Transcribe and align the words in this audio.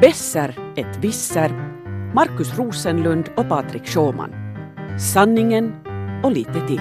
Besser 0.00 0.54
ett 0.76 0.98
visser. 1.00 1.50
Markus 2.14 2.58
Rosenlund 2.58 3.30
och 3.36 3.48
Patrik 3.48 3.86
Sjåman. 3.86 4.30
Sanningen 4.98 5.72
och 6.22 6.32
lite 6.32 6.66
till. 6.66 6.80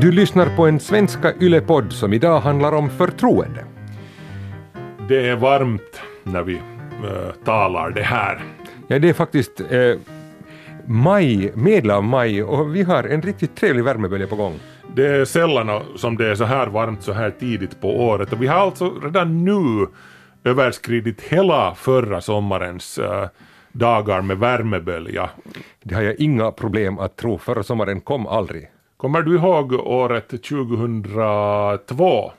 Du 0.00 0.12
lyssnar 0.12 0.56
på 0.56 0.66
en 0.66 0.80
svenska 0.80 1.34
yllepodd 1.40 1.92
som 1.92 2.12
idag 2.12 2.40
handlar 2.40 2.72
om 2.72 2.90
förtroende. 2.90 3.64
Det 5.08 5.28
är 5.28 5.36
varmt 5.36 6.00
när 6.22 6.42
vi 6.42 6.54
äh, 6.54 7.32
talar 7.44 7.90
det 7.90 8.02
här. 8.02 8.44
Ja, 8.86 8.98
det 8.98 9.08
är 9.08 9.14
faktiskt 9.14 9.60
eh, 9.60 9.94
maj, 10.86 11.52
medel 11.54 11.90
av 11.90 12.04
maj 12.04 12.42
och 12.42 12.76
vi 12.76 12.82
har 12.82 13.04
en 13.04 13.22
riktigt 13.22 13.56
trevlig 13.56 13.84
värmebölja 13.84 14.26
på 14.26 14.36
gång. 14.36 14.54
Det 14.94 15.06
är 15.06 15.24
sällan 15.24 15.82
som 15.96 16.16
det 16.16 16.30
är 16.30 16.34
så 16.34 16.44
här 16.44 16.66
varmt 16.66 17.02
så 17.02 17.12
här 17.12 17.30
tidigt 17.30 17.80
på 17.80 18.00
året 18.00 18.32
och 18.32 18.42
vi 18.42 18.46
har 18.46 18.58
alltså 18.58 18.92
redan 19.02 19.44
nu 19.44 19.86
överskridit 20.46 21.20
hela 21.20 21.74
förra 21.74 22.20
sommarens 22.20 22.98
äh, 22.98 23.28
dagar 23.72 24.22
med 24.22 24.38
värmebölja. 24.38 25.30
Det 25.82 25.94
har 25.94 26.02
jag 26.02 26.20
inga 26.20 26.50
problem 26.50 26.98
att 26.98 27.16
tro, 27.16 27.38
förra 27.38 27.62
sommaren 27.62 28.00
kom 28.00 28.26
aldrig. 28.26 28.70
Kommer 28.96 29.22
du 29.22 29.34
ihåg 29.34 29.72
året 29.72 30.28
2002? 30.28 32.32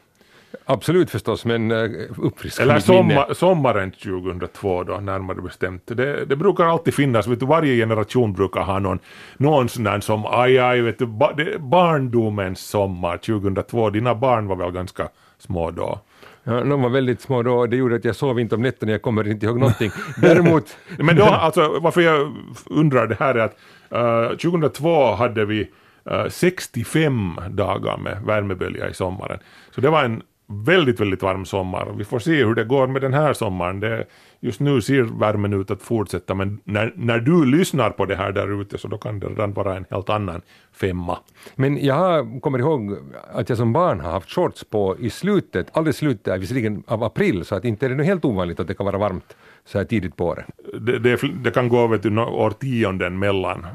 Absolut 0.69 1.09
förstås, 1.09 1.45
men 1.45 1.71
uh, 1.71 2.09
uppfriska 2.17 2.63
Eller 2.63 2.79
sommar, 2.79 3.33
sommaren 3.33 3.91
2002 3.91 4.83
då, 4.83 4.93
närmare 4.93 5.41
bestämt. 5.41 5.83
Det, 5.85 6.25
det 6.25 6.35
brukar 6.35 6.65
alltid 6.65 6.93
finnas, 6.93 7.27
vet 7.27 7.39
du, 7.39 7.45
varje 7.45 7.75
generation 7.75 8.33
brukar 8.33 8.61
ha 8.61 8.79
någon, 8.79 8.99
någon 9.37 9.69
sån 9.69 9.83
där 9.83 9.99
som, 9.99 10.25
aj, 10.25 10.59
aj, 10.59 10.81
vet 10.81 10.99
du, 10.99 11.05
ba, 11.05 11.33
det, 11.33 11.59
barndomens 11.59 12.59
sommar 12.59 13.17
2002. 13.17 13.89
Dina 13.89 14.15
barn 14.15 14.47
var 14.47 14.55
väl 14.55 14.71
ganska 14.71 15.09
små 15.37 15.71
då? 15.71 15.99
Ja, 16.43 16.63
de 16.63 16.81
var 16.81 16.89
väldigt 16.89 17.21
små 17.21 17.43
då 17.43 17.57
och 17.57 17.69
det 17.69 17.75
gjorde 17.75 17.95
att 17.95 18.05
jag 18.05 18.15
sov 18.15 18.39
inte 18.39 18.55
om 18.55 18.61
nätterna, 18.61 18.91
jag 18.91 19.01
kommer 19.01 19.27
inte 19.27 19.45
ihåg 19.45 19.59
någonting. 19.59 19.91
Däremot... 20.21 20.77
Men 20.97 21.15
då, 21.15 21.23
alltså, 21.23 21.79
varför 21.79 22.01
jag 22.01 22.35
undrar 22.65 23.07
det 23.07 23.17
här 23.19 23.35
är 23.35 23.39
att 23.39 24.31
uh, 24.31 24.37
2002 24.37 25.15
hade 25.15 25.45
vi 25.45 25.69
uh, 26.11 26.27
65 26.29 27.39
dagar 27.49 27.97
med 27.97 28.21
värmebölja 28.25 28.89
i 28.89 28.93
sommaren. 28.93 29.39
Så 29.75 29.81
det 29.81 29.89
var 29.89 30.03
en 30.03 30.21
väldigt, 30.47 30.99
väldigt 30.99 31.23
varm 31.23 31.45
sommar. 31.45 31.93
Vi 31.97 32.03
får 32.03 32.19
se 32.19 32.45
hur 32.45 32.55
det 32.55 32.63
går 32.63 32.87
med 32.87 33.01
den 33.01 33.13
här 33.13 33.33
sommaren. 33.33 33.79
Det, 33.79 34.05
just 34.39 34.59
nu 34.59 34.81
ser 34.81 35.01
värmen 35.01 35.53
ut 35.53 35.71
att 35.71 35.81
fortsätta, 35.81 36.33
men 36.33 36.59
när, 36.63 36.93
när 36.95 37.19
du 37.19 37.45
lyssnar 37.45 37.89
på 37.89 38.05
det 38.05 38.15
här 38.15 38.31
där 38.31 38.61
ute 38.61 38.77
så 38.77 38.87
då 38.87 38.97
kan 38.97 39.19
det 39.19 39.27
redan 39.27 39.53
vara 39.53 39.75
en 39.75 39.85
helt 39.89 40.09
annan 40.09 40.41
femma. 40.73 41.17
Men 41.55 41.85
jag 41.85 42.39
kommer 42.41 42.59
ihåg 42.59 42.97
att 43.33 43.49
jag 43.49 43.57
som 43.57 43.73
barn 43.73 43.99
har 43.99 44.11
haft 44.11 44.31
shorts 44.31 44.63
på 44.63 44.95
i 44.99 45.09
slutet, 45.09 45.67
alldeles 45.73 45.97
slutet 45.97 46.41
visserligen 46.41 46.83
av 46.87 47.03
april, 47.03 47.45
så 47.45 47.55
att 47.55 47.65
inte 47.65 47.85
är 47.85 47.89
det 47.89 48.03
helt 48.03 48.25
ovanligt 48.25 48.59
att 48.59 48.67
det 48.67 48.73
kan 48.73 48.85
vara 48.85 48.97
varmt 48.97 49.35
så 49.67 49.77
här 49.77 49.85
tidigt 49.85 50.15
på 50.15 50.25
året. 50.25 50.45
Det, 50.81 50.99
det, 50.99 51.21
det 51.43 51.51
kan 51.51 51.69
gå 51.69 51.87
vet 51.87 52.03
du, 52.03 52.19
årtionden 52.19 53.19
mellan 53.19 53.65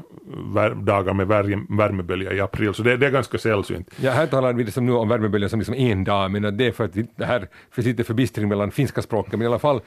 dagar 0.75 1.13
med 1.13 1.27
värme, 1.27 1.65
värmebölja 1.69 2.33
i 2.33 2.39
april, 2.39 2.73
så 2.73 2.83
det, 2.83 2.97
det 2.97 3.05
är 3.05 3.11
ganska 3.11 3.37
sällsynt. 3.37 3.89
Ja, 4.01 4.11
här 4.11 4.27
talar 4.27 4.53
vi 4.53 4.63
liksom 4.63 4.85
nu 4.85 4.91
om 4.91 5.09
värmeböljan 5.09 5.49
som 5.49 5.59
liksom 5.59 5.75
en 5.75 6.03
dag, 6.03 6.31
men 6.31 6.57
det 6.57 6.65
är 6.65 6.71
för 6.71 6.83
att 6.83 6.93
det 7.15 7.25
här 7.25 7.47
finns 7.71 7.87
lite 7.87 8.03
förbistring 8.03 8.47
mellan 8.47 8.71
finska 8.71 9.01
språken, 9.01 9.39
men 9.39 9.41
i 9.41 9.47
alla 9.47 9.59
fall 9.59 9.81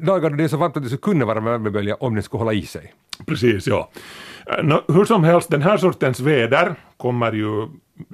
dagar 0.00 0.30
då 0.30 0.36
det 0.36 0.44
är 0.44 0.48
så 0.48 0.56
varmt 0.56 0.76
att 0.76 0.82
det 0.82 0.88
skulle 0.88 1.14
kunna 1.14 1.24
vara 1.24 1.40
värmebölja 1.40 1.94
om 1.94 2.14
den 2.14 2.22
skulle 2.22 2.38
hålla 2.38 2.52
i 2.52 2.62
sig. 2.62 2.94
Precis, 3.26 3.66
ja. 3.66 3.90
Eh, 4.46 4.64
nå, 4.64 4.82
hur 4.88 5.04
som 5.04 5.24
helst, 5.24 5.50
den 5.50 5.62
här 5.62 5.76
sortens 5.76 6.20
väder 6.20 6.74
kommer 6.96 7.32
ju 7.32 7.68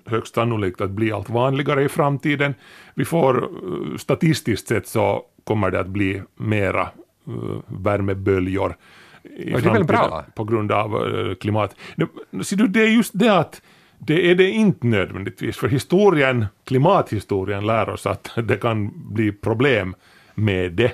högst 0.05 0.35
sannolikt 0.35 0.81
att 0.81 0.91
bli 0.91 1.13
allt 1.13 1.31
vanligare 1.31 1.85
i 1.85 1.89
framtiden. 1.89 2.55
Vi 2.95 3.05
får 3.05 3.37
eh, 3.43 3.97
statistiskt 3.97 4.69
sett 4.69 4.87
så 4.87 5.23
kommer 5.45 5.71
det 5.71 5.81
att 5.81 5.89
bli 5.89 6.23
mera 6.37 6.89
värmeböljor 7.67 8.77
i 9.25 9.51
det 9.51 9.57
är 9.57 9.73
väl 9.73 9.85
bra. 9.85 10.25
på 10.35 10.45
grund 10.45 10.73
av 10.73 11.17
eh, 11.17 11.35
klimat. 11.35 11.77
Ser 12.43 12.57
du, 12.57 12.67
det 12.67 12.81
är 12.81 12.89
just 12.89 13.11
det 13.15 13.39
att 13.39 13.63
det 13.99 14.31
är 14.31 14.35
det 14.35 14.51
inte 14.51 14.87
nödvändigtvis, 14.87 15.57
för 15.57 15.69
historien, 15.69 16.47
klimathistorien 16.65 17.67
lär 17.67 17.89
oss 17.89 18.07
att 18.07 18.31
det 18.37 18.57
kan 18.57 18.93
bli 19.15 19.33
problem 19.33 19.95
med 20.35 20.73
det. 20.73 20.93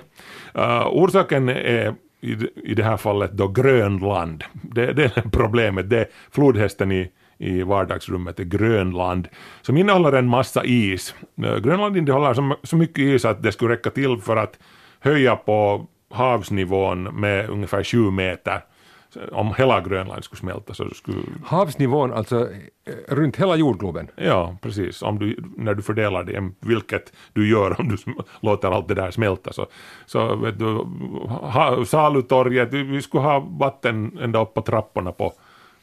Uh, 0.58 0.86
orsaken 0.86 1.48
är 1.48 1.94
i, 2.20 2.36
i 2.54 2.74
det 2.74 2.82
här 2.82 2.96
fallet 2.96 3.32
då 3.32 3.48
Grönland. 3.48 4.44
Det, 4.52 4.92
det 4.92 5.16
är 5.16 5.22
problemet, 5.32 5.90
det 5.90 5.98
är 5.98 6.06
flodhästen 6.30 6.92
i, 6.92 7.10
i 7.38 7.62
vardagsrummet 7.62 8.40
är 8.40 8.44
Grönland, 8.44 9.28
som 9.62 9.76
innehåller 9.76 10.12
en 10.12 10.26
massa 10.26 10.64
is. 10.64 11.14
Grönland 11.36 11.96
innehåller 11.96 12.34
så, 12.34 12.56
så 12.62 12.76
mycket 12.76 12.98
is 12.98 13.24
att 13.24 13.42
det 13.42 13.52
skulle 13.52 13.72
räcka 13.72 13.90
till 13.90 14.18
för 14.18 14.36
att 14.36 14.58
höja 15.00 15.36
på 15.36 15.86
havsnivån 16.10 17.02
med 17.02 17.50
ungefär 17.50 17.84
7 17.84 18.10
meter. 18.10 18.64
Om 19.32 19.54
hela 19.58 19.80
Grönland 19.80 20.24
skulle 20.24 20.38
smälta 20.38 20.74
så 20.74 20.90
skulle 20.90 21.22
Havsnivån 21.44 22.12
alltså 22.12 22.48
eh, 22.86 23.14
runt 23.14 23.36
hela 23.36 23.56
jordgloben. 23.56 24.08
Ja, 24.16 24.56
precis. 24.62 25.02
Om 25.02 25.18
du, 25.18 25.36
när 25.56 25.74
du 25.74 25.82
fördelar 25.82 26.24
det, 26.24 26.50
vilket 26.60 27.12
du 27.32 27.48
gör 27.48 27.80
om 27.80 27.88
du 27.88 27.96
låter 28.40 28.70
allt 28.70 28.88
det 28.88 28.94
där 28.94 29.10
smälta. 29.10 29.52
Så, 29.52 29.66
så 30.06 30.36
vet 30.36 30.58
du, 30.58 30.64
ha, 31.28 31.84
salutorget, 31.84 32.72
vi 32.72 33.02
skulle 33.02 33.22
ha 33.22 33.40
vatten 33.40 34.18
ända 34.20 34.42
upp 34.42 34.54
på 34.54 34.62
trapporna 34.62 35.12
på, 35.12 35.32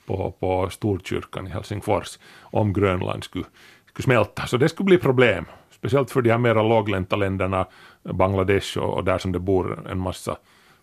på, 0.06 0.32
på 0.40 0.70
Storkyrkan 0.70 1.48
i 1.48 1.50
Helsingfors 1.50 2.20
om 2.42 2.74
Grönland 2.74 3.24
skulle, 3.24 3.46
skulle 3.90 4.04
smälta. 4.04 4.48
Så 4.48 4.58
det 4.58 4.70
skulle 4.70 4.86
bli 4.86 4.98
problem. 4.98 5.46
Speciellt 5.78 6.12
för 6.12 6.22
de 6.22 6.32
här 6.32 6.38
mera 6.38 6.64
låglänta 6.64 7.16
länderna, 7.16 7.66
Bangladesh 8.04 8.78
och, 8.78 8.94
och 8.94 9.04
där 9.04 9.18
som 9.18 9.32
det 9.32 9.40
bor 9.40 9.88
en 9.92 10.00
massa, 10.00 10.38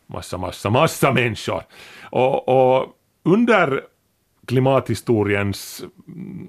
massa, 0.07 0.39
massa, 0.39 0.71
massa 0.71 1.13
människor. 1.13 1.63
Och, 2.11 2.49
och 2.49 2.87
under 3.23 3.81
klimathistoriens, 4.47 5.85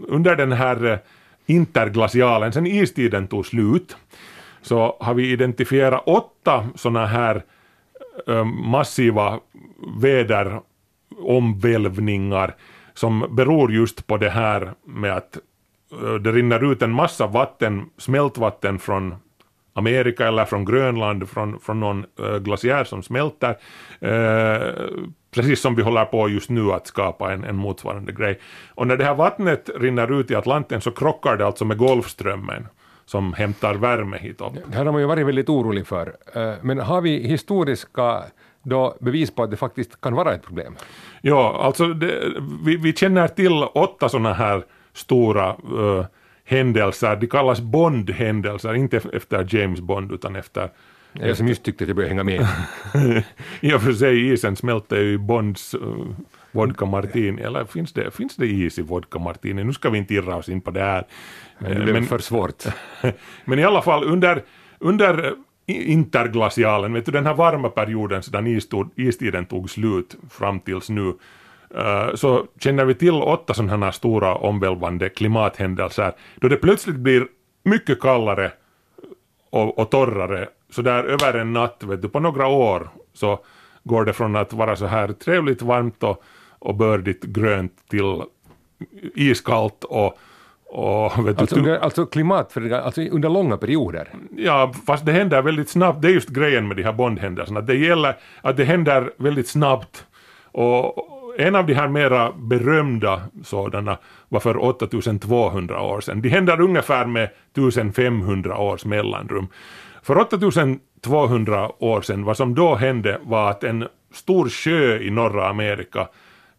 under 0.07 0.35
den 0.35 0.51
här 0.51 0.85
eh, 0.85 0.97
interglacialen, 1.45 2.53
sen 2.53 2.67
istiden 2.67 3.27
tog 3.27 3.45
slut, 3.45 3.97
så 4.61 4.97
har 4.99 5.13
vi 5.13 5.31
identifierat 5.31 6.03
åtta 6.05 6.67
sådana 6.75 7.05
här 7.05 7.43
eh, 8.27 8.45
massiva 8.45 9.39
väderomvälvningar 10.01 12.55
som 12.93 13.35
beror 13.35 13.73
just 13.73 14.07
på 14.07 14.17
det 14.17 14.29
här 14.29 14.73
med 14.85 15.13
att 15.13 15.37
det 16.19 16.31
rinner 16.31 16.71
ut 16.71 16.81
en 16.81 16.91
massa 16.91 17.27
vatten, 17.27 17.89
smältvatten 17.97 18.79
från 18.79 19.15
Amerika 19.73 20.27
eller 20.27 20.45
från 20.45 20.65
Grönland, 20.65 21.29
från, 21.29 21.59
från 21.59 21.79
någon 21.79 22.05
uh, 22.19 22.37
glaciär 22.37 22.83
som 22.83 23.03
smälter. 23.03 23.57
Eh, 23.99 24.73
precis 25.31 25.61
som 25.61 25.75
vi 25.75 25.81
håller 25.81 26.05
på 26.05 26.29
just 26.29 26.49
nu 26.49 26.71
att 26.71 26.87
skapa 26.87 27.33
en, 27.33 27.43
en 27.43 27.55
motsvarande 27.55 28.11
grej. 28.11 28.39
Och 28.75 28.87
när 28.87 28.97
det 28.97 29.05
här 29.05 29.15
vattnet 29.15 29.69
rinner 29.75 30.19
ut 30.19 30.31
i 30.31 30.35
Atlanten 30.35 30.81
så 30.81 30.91
krockar 30.91 31.37
det 31.37 31.45
alltså 31.45 31.65
med 31.65 31.77
Golfströmmen 31.77 32.67
som 33.05 33.33
hämtar 33.33 33.75
värme 33.75 34.17
hit 34.17 34.41
upp. 34.41 34.53
Det 34.53 34.77
här 34.77 34.85
har 34.85 34.91
man 34.91 35.01
ju 35.01 35.07
varit 35.07 35.27
väldigt 35.27 35.49
orolig 35.49 35.87
för. 35.87 36.15
Eh, 36.33 36.53
Men 36.61 36.79
har 36.79 37.01
vi 37.01 37.27
historiska 37.27 38.23
då 38.63 38.97
bevis 38.99 39.35
på 39.35 39.43
att 39.43 39.51
det 39.51 39.57
faktiskt 39.57 40.01
kan 40.01 40.13
vara 40.13 40.33
ett 40.33 40.43
problem? 40.43 40.75
Ja, 41.21 41.59
alltså 41.61 41.87
det, 41.87 42.33
vi, 42.65 42.77
vi 42.77 42.93
känner 42.93 43.27
till 43.27 43.63
åtta 43.73 44.09
sådana 44.09 44.33
här 44.33 44.63
stora 44.95 45.49
eh, 45.49 46.05
händelser. 46.45 47.15
De 47.15 47.27
kallas 47.27 47.61
Bond-händelser, 47.61 48.73
inte 48.75 49.01
efter 49.13 49.55
James 49.55 49.81
Bond 49.81 50.11
utan 50.11 50.35
efter 50.35 50.69
Jag 51.13 51.37
som 51.37 51.47
just 51.47 51.63
tyckte 51.63 51.83
att 51.83 51.87
jag 51.87 51.95
började 51.95 52.15
hänga 52.15 52.23
med. 52.23 52.47
I 53.59 53.73
och 53.73 53.81
för 53.81 53.93
sig 53.93 54.31
isen 54.33 54.55
smälter 54.55 54.95
ju 55.01 55.13
i 55.13 55.17
Bonds 55.17 55.75
uh, 55.75 56.05
vodka 56.51 56.85
martini, 56.85 57.41
eller 57.41 57.65
finns 57.65 57.93
det, 57.93 58.11
finns 58.11 58.35
det 58.35 58.47
is 58.47 58.79
i 58.79 58.81
vodka 58.81 59.19
martini? 59.19 59.63
Nu 59.63 59.73
ska 59.73 59.89
vi 59.89 59.97
inte 59.97 60.13
irra 60.13 60.35
oss 60.35 60.49
in 60.49 60.61
på 60.61 60.71
det 60.71 60.79
här. 60.81 61.03
Det 61.59 61.67
Eh, 61.67 61.83
blev 61.83 62.05
för 62.05 62.19
svårt. 62.19 62.63
men 63.45 63.59
i 63.59 63.63
alla 63.63 63.81
fall 63.81 64.03
under, 64.03 64.43
under 64.79 65.33
i- 65.65 65.91
interglacialen, 65.91 66.93
vet 66.93 67.05
du 67.05 67.11
den 67.11 67.25
här 67.25 67.33
varma 67.33 67.69
perioden 67.69 68.23
sedan 68.23 68.61
istiden 68.95 69.45
tog 69.45 69.69
slut 69.69 70.15
fram 70.29 70.59
tills 70.59 70.89
nu, 70.89 71.07
eh, 71.09 71.13
så 72.15 72.45
känner 72.59 72.85
vi 72.85 72.95
till 72.95 73.13
åtta 73.13 73.53
sådana 73.53 73.85
här 73.85 73.91
stora 73.91 74.35
omvälvande 74.35 75.09
klimathändelser 75.09 76.13
då 76.35 76.47
det 76.47 76.55
plötsligt 76.55 76.95
blir 76.95 77.27
mycket 77.63 77.99
kallare 77.99 78.51
och, 79.49 79.79
och 79.79 79.89
torrare 79.89 80.47
så 80.69 80.81
där 80.81 81.03
över 81.03 81.33
en 81.33 81.53
natt, 81.53 81.83
vet 81.83 82.01
du, 82.01 82.09
på 82.09 82.19
några 82.19 82.47
år 82.47 82.89
så 83.13 83.39
går 83.83 84.05
det 84.05 84.13
från 84.13 84.35
att 84.35 84.53
vara 84.53 84.75
så 84.75 84.85
här 84.85 85.07
trevligt 85.07 85.61
varmt 85.61 86.03
och, 86.03 86.23
och 86.59 86.75
bördigt 86.75 87.23
grönt 87.23 87.73
till 87.89 88.21
iskallt 89.15 89.83
och, 89.83 90.17
och 90.65 91.27
vet 91.27 91.37
du, 91.37 91.41
Alltså, 91.41 91.55
under, 91.55 91.77
alltså 91.77 92.05
klimatförändringar, 92.05 92.81
alltså 92.81 93.01
under 93.01 93.29
långa 93.29 93.57
perioder. 93.57 94.07
Ja, 94.37 94.73
fast 94.87 95.05
det 95.05 95.11
händer 95.11 95.41
väldigt 95.41 95.69
snabbt. 95.69 96.01
Det 96.01 96.07
är 96.07 96.11
just 96.11 96.29
grejen 96.29 96.67
med 96.67 96.77
de 96.77 96.83
här 96.83 96.93
Bondhändelserna. 96.93 97.61
Det 97.61 97.75
gäller 97.75 98.17
att 98.41 98.57
det 98.57 98.63
händer 98.65 99.11
väldigt 99.17 99.47
snabbt. 99.47 100.05
Och 100.51 101.14
en 101.37 101.55
av 101.55 101.65
de 101.65 101.73
här 101.73 101.87
mera 101.87 102.31
berömda 102.31 103.21
sådana 103.43 103.97
var 104.29 104.39
för 104.39 104.63
8200 104.63 105.81
år 105.81 106.01
sedan. 106.01 106.21
De 106.21 106.29
händer 106.29 106.61
ungefär 106.61 107.05
med 107.05 107.29
1500 107.53 108.57
års 108.57 108.85
mellanrum. 108.85 109.47
För 110.01 110.17
8200 110.17 111.83
år 111.83 112.01
sedan, 112.01 112.23
vad 112.23 112.37
som 112.37 112.55
då 112.55 112.75
hände 112.75 113.19
var 113.23 113.49
att 113.49 113.63
en 113.63 113.87
stor 114.13 114.49
sjö 114.49 114.99
i 114.99 115.09
norra 115.09 115.49
Amerika 115.49 116.07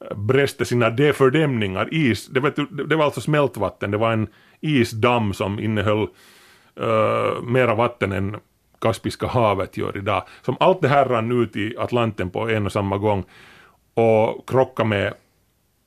eh, 0.01 0.17
bräste 0.17 0.65
sina 0.65 0.91
defördämningar, 0.91 1.95
is, 1.95 2.27
det, 2.27 2.41
vet 2.41 2.57
du, 2.57 2.67
det 2.67 2.97
var 2.97 3.05
alltså 3.05 3.21
smältvatten, 3.21 3.91
det 3.91 3.99
var 3.99 4.13
en 4.13 4.29
isdamm 4.61 5.33
som 5.33 5.61
innehöll 5.61 6.09
uh, 6.81 7.43
mera 7.43 7.75
vatten 7.75 8.13
än 8.13 8.37
Kaspiska 8.79 9.27
havet 9.27 9.77
gör 9.77 9.97
idag. 9.97 10.23
Som 10.43 10.57
allt 10.61 10.83
det 10.83 10.89
här 10.89 11.05
rann 11.05 11.43
ut 11.43 11.57
i 11.57 11.77
Atlanten 11.79 12.31
på 12.31 12.49
en 12.51 12.67
och 12.67 12.73
samma 12.73 12.99
gång 12.99 13.25
och 13.97 14.49
krockade 14.49 14.89
med 14.89 15.15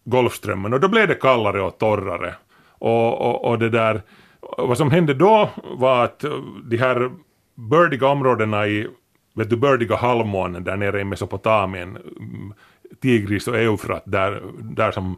Golfströmmen 0.05 0.73
och 0.73 0.79
då 0.79 0.87
blev 0.87 1.07
det 1.07 1.15
kallare 1.15 1.61
och 1.61 1.77
torrare. 1.77 2.35
Och, 2.67 3.21
och, 3.21 3.45
och 3.45 3.59
det 3.59 3.69
där, 3.69 4.01
vad 4.57 4.77
som 4.77 4.91
hände 4.91 5.13
då 5.13 5.49
var 5.77 6.03
att 6.03 6.25
de 6.63 6.77
här 6.77 7.11
bördiga 7.55 8.07
områdena 8.07 8.67
i, 8.67 8.87
vet 9.35 9.49
du, 9.49 9.55
bördiga 9.55 9.95
halvmånen 9.95 10.63
där 10.63 10.77
nere 10.77 11.01
i 11.01 11.03
Mesopotamien, 11.03 11.97
Tigris 13.01 13.47
och 13.47 13.57
Eufrat, 13.57 14.03
där, 14.05 14.41
där 14.59 14.91
som 14.91 15.15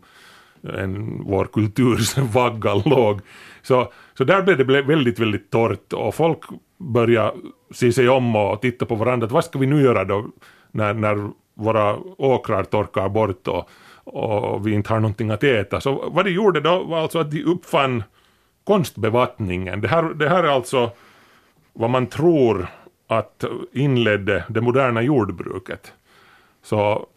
en, 0.64 1.24
vår 1.24 1.46
kulturs 1.46 2.18
vagga 2.34 2.74
låg. 2.74 3.22
Så, 3.62 3.92
så 4.18 4.24
där 4.24 4.42
blev 4.42 4.58
det 4.58 4.82
väldigt, 4.82 5.20
väldigt 5.20 5.52
torrt 5.52 5.94
och 5.94 6.16
folk 6.16 6.40
började 6.78 7.34
se 7.72 7.92
sig 7.92 8.10
om 8.10 8.36
och 8.36 8.62
titta 8.62 8.86
på 8.86 8.96
varandra. 8.96 9.28
Vad 9.28 9.46
ska 9.46 9.60
vi 9.60 9.68
nu 9.68 9.82
göra 9.82 10.04
då 10.04 10.26
när, 10.72 10.94
när 10.94 11.30
våra 11.62 11.98
åkrar 12.18 12.64
torkar 12.64 13.10
bort 13.10 13.48
och, 13.48 13.70
och 14.04 14.68
vi 14.68 14.74
inte 14.74 14.94
har 14.94 15.00
någonting 15.00 15.30
att 15.30 15.44
äta? 15.44 15.82
Så 15.82 16.10
vad 16.10 16.26
de 16.26 16.32
gjorde 16.32 16.60
då 16.60 16.84
var 16.84 17.00
alltså 17.00 17.20
att 17.20 17.32
de 17.32 17.44
uppfann 17.44 18.04
konstbevattningen. 18.64 19.82
Det 19.82 19.88
här, 19.88 20.04
det 20.04 20.30
här 20.30 20.44
är 20.44 20.48
alltså 20.48 20.92
vad 21.74 21.90
man 21.90 22.08
tror 22.08 22.68
att 23.08 23.44
inledde 23.74 24.44
det 24.50 24.62
moderna 24.62 25.02
jordbruket. 25.02 25.94
Så 26.64 27.08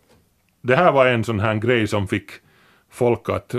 det 0.60 0.76
här 0.76 0.92
var 0.92 1.06
en 1.06 1.24
sån 1.24 1.40
här 1.40 1.54
grej 1.54 1.86
som 1.86 2.08
fick 2.08 2.30
folk 2.90 3.28
att 3.28 3.54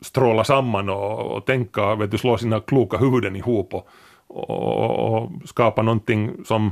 stråla 0.00 0.44
samman 0.44 0.88
och, 0.88 1.36
och 1.36 1.46
tänka, 1.46 1.94
vet 1.94 2.10
du, 2.10 2.18
slå 2.18 2.38
sina 2.38 2.60
kloka 2.60 2.96
huvuden 2.96 3.36
ihop 3.36 3.74
och, 3.74 3.88
och, 4.26 5.22
och 5.22 5.30
skapa 5.44 5.82
någonting 5.82 6.44
som 6.44 6.70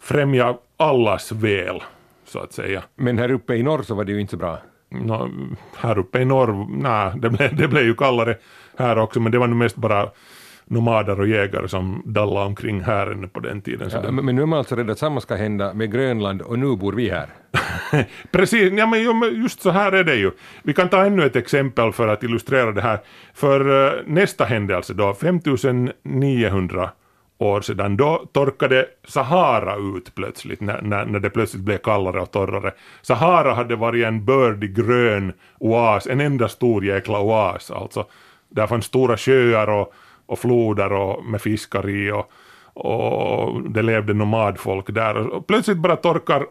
främjar 0.00 0.58
allas 0.76 1.32
väl, 1.32 1.82
så 2.30 2.38
att 2.38 2.52
säga. 2.52 2.82
Men 2.96 3.18
här 3.18 3.30
uppe 3.30 3.54
i 3.54 3.62
norr 3.62 3.82
så 3.82 3.94
var 3.94 4.04
det 4.04 4.12
ju 4.12 4.20
inte 4.20 4.30
så 4.30 4.36
bra. 4.36 4.58
No, 4.88 5.30
här 5.76 5.98
uppe 5.98 6.20
i 6.20 6.24
norr, 6.24 6.66
nej, 6.82 7.12
det 7.16 7.30
blev, 7.30 7.56
det 7.56 7.68
blev 7.68 7.84
ju 7.84 7.94
kallare 7.94 8.36
här 8.76 8.98
också, 8.98 9.20
men 9.20 9.32
det 9.32 9.38
var 9.38 9.46
nog 9.46 9.58
mest 9.58 9.76
bara 9.76 10.08
nomader 10.64 11.20
och 11.20 11.28
jägare 11.28 11.68
som 11.68 12.02
dallade 12.04 12.46
omkring 12.46 12.80
här 12.80 13.06
ännu 13.06 13.28
på 13.28 13.40
den 13.40 13.60
tiden. 13.62 13.90
Ja, 13.92 14.10
men 14.10 14.36
nu 14.36 14.42
är 14.42 14.46
man 14.46 14.58
alltså 14.58 14.76
rädd 14.76 14.90
att 14.90 14.98
samma 14.98 15.20
ska 15.20 15.34
hända 15.34 15.74
med 15.74 15.92
Grönland 15.92 16.42
och 16.42 16.58
nu 16.58 16.76
bor 16.76 16.92
vi 16.92 17.10
här. 17.10 17.28
Precis, 18.30 18.72
ja, 18.72 18.86
men 18.86 19.42
just 19.42 19.62
så 19.62 19.70
här 19.70 19.92
är 19.92 20.04
det 20.04 20.16
ju. 20.16 20.30
Vi 20.62 20.74
kan 20.74 20.88
ta 20.88 21.04
ännu 21.04 21.26
ett 21.26 21.36
exempel 21.36 21.92
för 21.92 22.08
att 22.08 22.22
illustrera 22.22 22.72
det 22.72 22.82
här. 22.82 22.98
För 23.34 23.68
uh, 23.68 23.92
nästa 24.06 24.44
händelse 24.44 24.94
då, 24.94 25.14
5900 25.14 26.90
år 27.42 27.60
sedan, 27.60 27.96
då 27.96 28.26
torkade 28.32 28.86
Sahara 29.08 29.76
ut 29.76 30.14
plötsligt, 30.14 30.60
när, 30.60 30.82
när, 30.82 31.04
när 31.04 31.18
det 31.18 31.30
plötsligt 31.30 31.62
blev 31.62 31.78
kallare 31.78 32.20
och 32.20 32.30
torrare. 32.30 32.72
Sahara 33.02 33.54
hade 33.54 33.76
varit 33.76 34.04
en 34.06 34.24
bördig 34.24 34.76
grön 34.76 35.32
oas, 35.58 36.06
en 36.06 36.20
enda 36.20 36.48
stor 36.48 36.84
jäkla 36.84 37.20
oas 37.20 37.70
alltså. 37.70 38.04
Där 38.48 38.66
fanns 38.66 38.84
stora 38.84 39.16
sjöar 39.16 39.70
och 39.70 39.94
och 40.30 40.38
floder 40.38 40.92
och 40.92 41.24
med 41.24 41.42
fiskar 41.42 41.88
i 41.88 42.10
och, 42.10 42.30
och 42.74 43.70
det 43.70 43.82
levde 43.82 44.14
nomadfolk 44.14 44.86
där. 44.94 45.16
Och 45.16 45.46
plötsligt 45.46 45.78
bara 45.78 45.96
torkar 45.96 46.46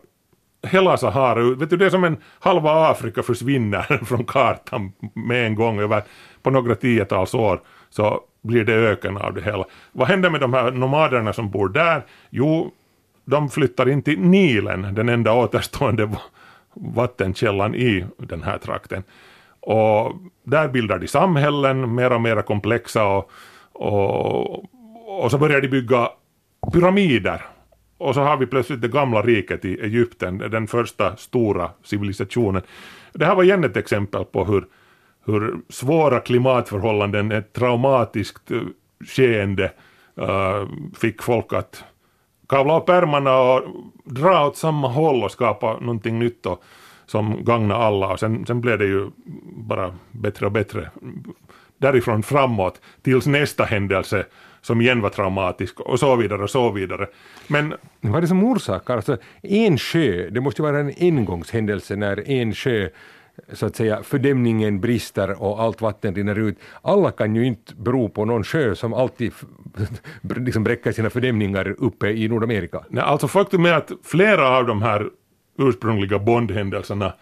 hela 0.68 0.97
Sahara 0.97 1.42
ut. 1.42 1.57
Vet 1.57 1.69
du, 1.69 1.77
det 1.77 1.85
är 1.85 1.89
som 1.89 2.03
en 2.03 2.18
halva 2.39 2.89
Afrika 2.89 3.24
försvinner 3.24 3.81
från 4.06 4.25
kartan 4.25 4.92
med 5.15 5.45
en 5.45 5.56
gång 5.56 5.80
över 5.80 6.03
på 6.42 6.50
några 6.50 6.75
tiotals 6.75 7.33
år 7.33 7.62
så 7.89 8.21
blir 8.41 8.63
det 8.63 8.74
öken 8.74 9.18
av 9.18 9.33
det 9.33 9.41
hela. 9.41 9.65
Vad 9.91 10.07
händer 10.07 10.30
med 10.30 10.41
de 10.41 10.53
här 10.53 10.71
nomaderna 10.71 11.33
som 11.33 11.50
bor 11.50 11.69
där? 11.69 12.06
Jo, 12.30 12.71
de 13.25 13.50
flyttar 13.50 13.89
in 13.89 14.01
till 14.01 14.19
Nilen, 14.19 14.95
den 14.95 15.09
enda 15.09 15.33
återstående 15.33 16.09
vattenkällan 16.74 17.75
i 17.75 18.06
den 18.18 18.44
här 18.44 18.57
trakten. 18.57 19.03
Och 19.59 20.13
där 20.44 20.68
bildar 20.68 21.00
de 21.00 21.07
samhällen, 21.07 21.95
mer 21.95 22.13
och 22.13 22.21
mer 22.21 22.41
komplexa 22.41 23.06
och 23.06 23.31
och, 23.80 24.63
och 25.24 25.31
så 25.31 25.38
börjar 25.38 25.62
de 25.62 25.68
bygga 25.68 26.09
pyramider. 26.74 27.42
Och 27.97 28.13
så 28.13 28.21
har 28.21 28.38
vi 28.38 28.45
plötsligt 28.45 28.81
det 28.81 28.88
gamla 28.88 29.21
riket 29.21 29.65
i 29.65 29.80
Egypten, 29.81 30.38
den 30.38 30.68
första 30.68 31.15
stora 31.15 31.71
civilisationen. 31.83 32.62
Det 33.13 33.25
här 33.25 33.35
var 33.35 33.44
igen 33.44 33.63
ett 33.63 33.77
exempel 33.77 34.25
på 34.25 34.45
hur, 34.45 34.65
hur 35.25 35.62
svåra 35.69 36.19
klimatförhållanden, 36.19 37.31
ett 37.31 37.54
traumatiskt 37.54 38.51
eh, 38.51 38.62
skeende 39.06 39.71
eh, 40.18 40.68
fick 40.98 41.21
folk 41.21 41.54
att 41.54 41.83
kavla 42.48 42.80
upp 42.80 42.89
ärmarna 42.89 43.39
och 43.39 43.62
dra 44.04 44.48
åt 44.48 44.57
samma 44.57 44.88
håll 44.88 45.24
och 45.24 45.31
skapa 45.31 45.80
någonting 45.80 46.19
nytt 46.19 46.45
och, 46.45 46.63
som 47.06 47.44
gagnade 47.44 47.83
alla. 47.83 48.07
Och 48.07 48.19
sen, 48.19 48.45
sen 48.45 48.62
blev 48.62 48.77
det 48.77 48.86
ju 48.86 49.10
bara 49.45 49.95
bättre 50.12 50.45
och 50.45 50.51
bättre 50.51 50.89
därifrån 51.80 52.24
framåt 52.24 52.81
tills 53.01 53.27
nästa 53.27 53.63
händelse 53.63 54.25
som 54.62 54.81
igen 54.81 55.01
var 55.01 55.10
traumatisk 55.10 55.80
och 55.80 56.00
så 56.00 56.16
vidare 56.16 56.44
och 56.44 56.50
så 56.50 56.71
vidare. 56.71 57.07
Men 57.48 57.74
vad 58.01 58.16
är 58.16 58.21
det 58.21 58.27
som 58.27 58.44
orsakar, 58.44 58.95
alltså 58.95 59.18
en 59.42 59.77
sjö, 59.77 60.30
det 60.30 60.42
måste 60.42 60.62
vara 60.62 60.80
en 60.80 60.94
engångshändelse 61.00 61.95
när 61.95 62.30
en 62.30 62.54
sjö 62.54 62.89
så 63.53 63.65
att 63.65 63.75
säga 63.75 64.03
fördämningen 64.03 64.81
brister 64.81 65.41
och 65.41 65.62
allt 65.62 65.81
vatten 65.81 66.15
rinner 66.15 66.39
ut. 66.39 66.57
Alla 66.81 67.12
kan 67.12 67.36
ju 67.36 67.45
inte 67.45 67.75
bero 67.75 68.09
på 68.09 68.25
någon 68.25 68.44
sjö 68.44 68.75
som 68.75 68.94
alltid 68.94 69.33
liksom 70.21 70.63
bräcker 70.63 70.91
sina 70.91 71.09
fördämningar 71.09 71.75
uppe 71.77 72.09
i 72.09 72.27
Nordamerika. 72.27 72.83
Nej, 72.89 73.03
alltså 73.03 73.27
faktum 73.27 73.65
är 73.65 73.74
att 73.74 73.91
flera 74.03 74.50
av 74.50 74.65
de 74.65 74.81
här 74.81 75.09
ursprungliga 75.57 76.19
Bondhändelserna 76.19 77.13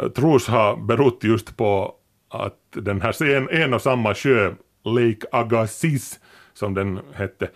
eh, 0.00 0.08
tros 0.08 0.48
ha 0.48 0.76
berott 0.76 1.24
just 1.24 1.56
på 1.56 1.94
att 2.30 2.58
den 2.70 3.00
här 3.00 3.22
en, 3.22 3.48
en 3.48 3.74
och 3.74 3.82
samma 3.82 4.14
sjö, 4.14 4.54
Lake 4.84 5.26
Agassiz 5.32 6.20
som 6.54 6.74
den 6.74 7.00
hette, 7.12 7.50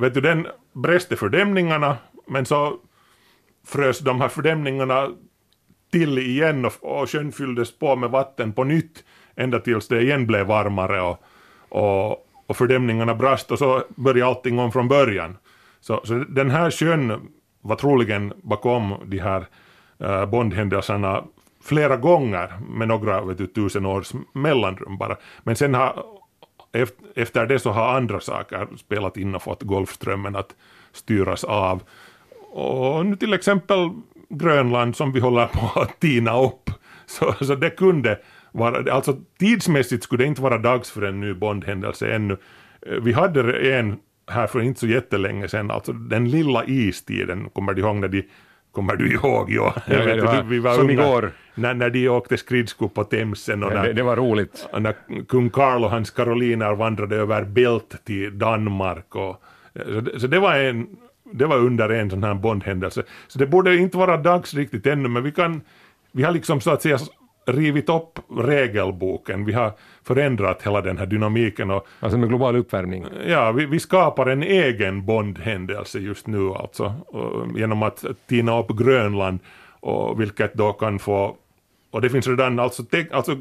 vet 0.00 0.14
du 0.14 0.20
den 0.20 0.46
bräste 0.72 1.16
fördämningarna 1.16 1.96
men 2.26 2.46
så 2.46 2.78
frös 3.66 3.98
de 3.98 4.20
här 4.20 4.28
fördämningarna 4.28 5.08
till 5.92 6.18
igen 6.18 6.64
och, 6.64 6.72
och 6.80 7.10
sjön 7.10 7.32
fylldes 7.32 7.78
på 7.78 7.96
med 7.96 8.10
vatten 8.10 8.52
på 8.52 8.64
nytt 8.64 9.04
ända 9.36 9.58
tills 9.58 9.88
det 9.88 10.02
igen 10.02 10.26
blev 10.26 10.46
varmare 10.46 11.00
och, 11.00 11.22
och, 11.68 12.10
och 12.46 12.56
fördämningarna 12.56 13.14
brast 13.14 13.50
och 13.50 13.58
så 13.58 13.82
började 13.88 14.30
allting 14.30 14.58
om 14.58 14.72
från 14.72 14.88
början. 14.88 15.36
Så, 15.80 16.00
så 16.04 16.14
den 16.14 16.50
här 16.50 16.70
sjön 16.70 17.30
var 17.60 17.76
troligen 17.76 18.32
bakom 18.42 18.94
de 19.04 19.18
här 19.18 19.46
uh, 20.04 20.26
bondhändelserna 20.26 21.24
flera 21.62 21.96
gånger 21.96 22.52
med 22.68 22.88
några 22.88 23.20
vet 23.20 23.38
du, 23.38 23.46
tusen 23.46 23.86
års 23.86 24.12
mellanrum 24.32 24.98
bara. 24.98 25.16
Men 25.42 25.56
sen 25.56 25.74
har, 25.74 26.04
efter 27.14 27.46
det 27.46 27.58
så 27.58 27.70
har 27.70 27.96
andra 27.96 28.20
saker 28.20 28.68
spelat 28.76 29.16
in 29.16 29.34
och 29.34 29.42
fått 29.42 29.62
Golfströmmen 29.62 30.36
att 30.36 30.54
styras 30.92 31.44
av. 31.44 31.82
Och 32.50 33.06
nu 33.06 33.16
till 33.16 33.34
exempel 33.34 33.90
Grönland 34.32 34.96
som 34.96 35.12
vi 35.12 35.20
håller 35.20 35.46
på 35.46 35.80
att 35.80 36.00
tina 36.00 36.42
upp. 36.42 36.70
Så, 37.06 37.34
så 37.44 37.54
det 37.54 37.70
kunde 37.70 38.18
vara, 38.52 38.92
alltså 38.92 39.16
tidsmässigt 39.38 40.04
skulle 40.04 40.24
det 40.24 40.28
inte 40.28 40.42
vara 40.42 40.58
dags 40.58 40.90
för 40.90 41.02
en 41.02 41.20
ny 41.20 41.34
Bondhändelse 41.34 42.14
ännu. 42.14 42.36
Vi 43.02 43.12
hade 43.12 43.72
en 43.76 43.96
här 44.30 44.46
för 44.46 44.60
inte 44.60 44.80
så 44.80 44.86
jättelänge 44.86 45.48
sedan, 45.48 45.70
alltså 45.70 45.92
den 45.92 46.30
lilla 46.30 46.64
istiden, 46.66 47.50
kommer 47.50 47.74
du 47.74 47.82
ihåg 47.82 47.96
när 47.96 48.08
de 48.08 48.22
Kommer 48.72 48.96
du 48.96 49.12
ihåg? 49.12 49.50
Ja, 49.50 49.74
ja 49.86 50.04
vet, 50.04 50.24
var, 50.24 50.42
vi 50.42 50.58
var 50.58 50.74
som 50.74 50.90
unga, 50.90 50.92
igår. 50.92 51.30
När, 51.54 51.74
när 51.74 51.90
de 51.90 52.08
åkte 52.08 52.36
skridskor 52.36 52.88
på 52.88 53.04
Themsen. 53.04 53.62
Och 53.62 53.72
ja, 53.72 53.74
när, 53.74 53.86
det, 53.86 53.92
det, 53.92 54.02
var 54.02 54.16
roligt. 54.16 54.68
När 54.78 54.94
kung 55.28 55.50
Karl 55.50 55.84
och 55.84 55.90
hans 55.90 56.10
karoliner 56.10 56.74
vandrade 56.74 57.16
över 57.16 57.44
Bält 57.44 58.04
till 58.04 58.38
Danmark. 58.38 59.16
Och, 59.16 59.42
så, 59.74 60.18
så 60.18 60.26
det 60.26 60.38
var 60.38 60.54
en 60.54 60.86
det 61.32 61.46
var 61.46 61.56
under 61.56 61.88
en 61.88 62.10
sån 62.10 62.24
här 62.24 62.34
Bondhändelse. 62.34 63.02
Så 63.28 63.38
det 63.38 63.46
borde 63.46 63.76
inte 63.76 63.96
vara 63.96 64.16
dags 64.16 64.54
riktigt 64.54 64.86
ännu, 64.86 65.08
men 65.08 65.22
vi 65.22 65.32
kan, 65.32 65.60
vi 66.12 66.22
har 66.22 66.32
liksom 66.32 66.60
så 66.60 66.70
att 66.70 66.82
säga 66.82 66.98
rivit 67.46 67.88
upp 67.88 68.18
regelboken, 68.36 69.44
vi 69.44 69.52
har 69.52 69.72
förändrat 70.02 70.62
hela 70.62 70.80
den 70.80 70.98
här 70.98 71.06
dynamiken. 71.06 71.70
Och, 71.70 71.86
alltså 72.00 72.18
med 72.18 72.28
global 72.28 72.56
uppvärmning? 72.56 73.06
Ja, 73.26 73.52
vi, 73.52 73.66
vi 73.66 73.80
skapar 73.80 74.26
en 74.26 74.42
egen 74.42 75.06
Bondhändelse 75.06 75.98
just 75.98 76.26
nu 76.26 76.48
alltså, 76.50 76.94
och, 77.06 77.58
genom 77.58 77.82
att 77.82 78.04
tina 78.26 78.58
upp 78.58 78.78
Grönland, 78.78 79.38
och, 79.80 80.20
vilket 80.20 80.54
då 80.54 80.72
kan 80.72 80.98
få, 80.98 81.36
och 81.90 82.00
det 82.00 82.10
finns 82.10 82.26
redan, 82.26 82.58
alltså, 82.58 82.82
te, 82.84 83.06
alltså 83.12 83.36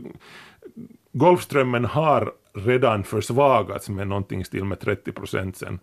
Golfströmmen 1.14 1.86
har 1.86 2.32
redan 2.54 3.04
försvagats 3.04 3.90
med 3.90 4.08
någonting 4.08 4.46
stil 4.46 4.64
med 4.64 4.80
30 4.80 5.12
procent 5.12 5.58
sen, 5.58 5.80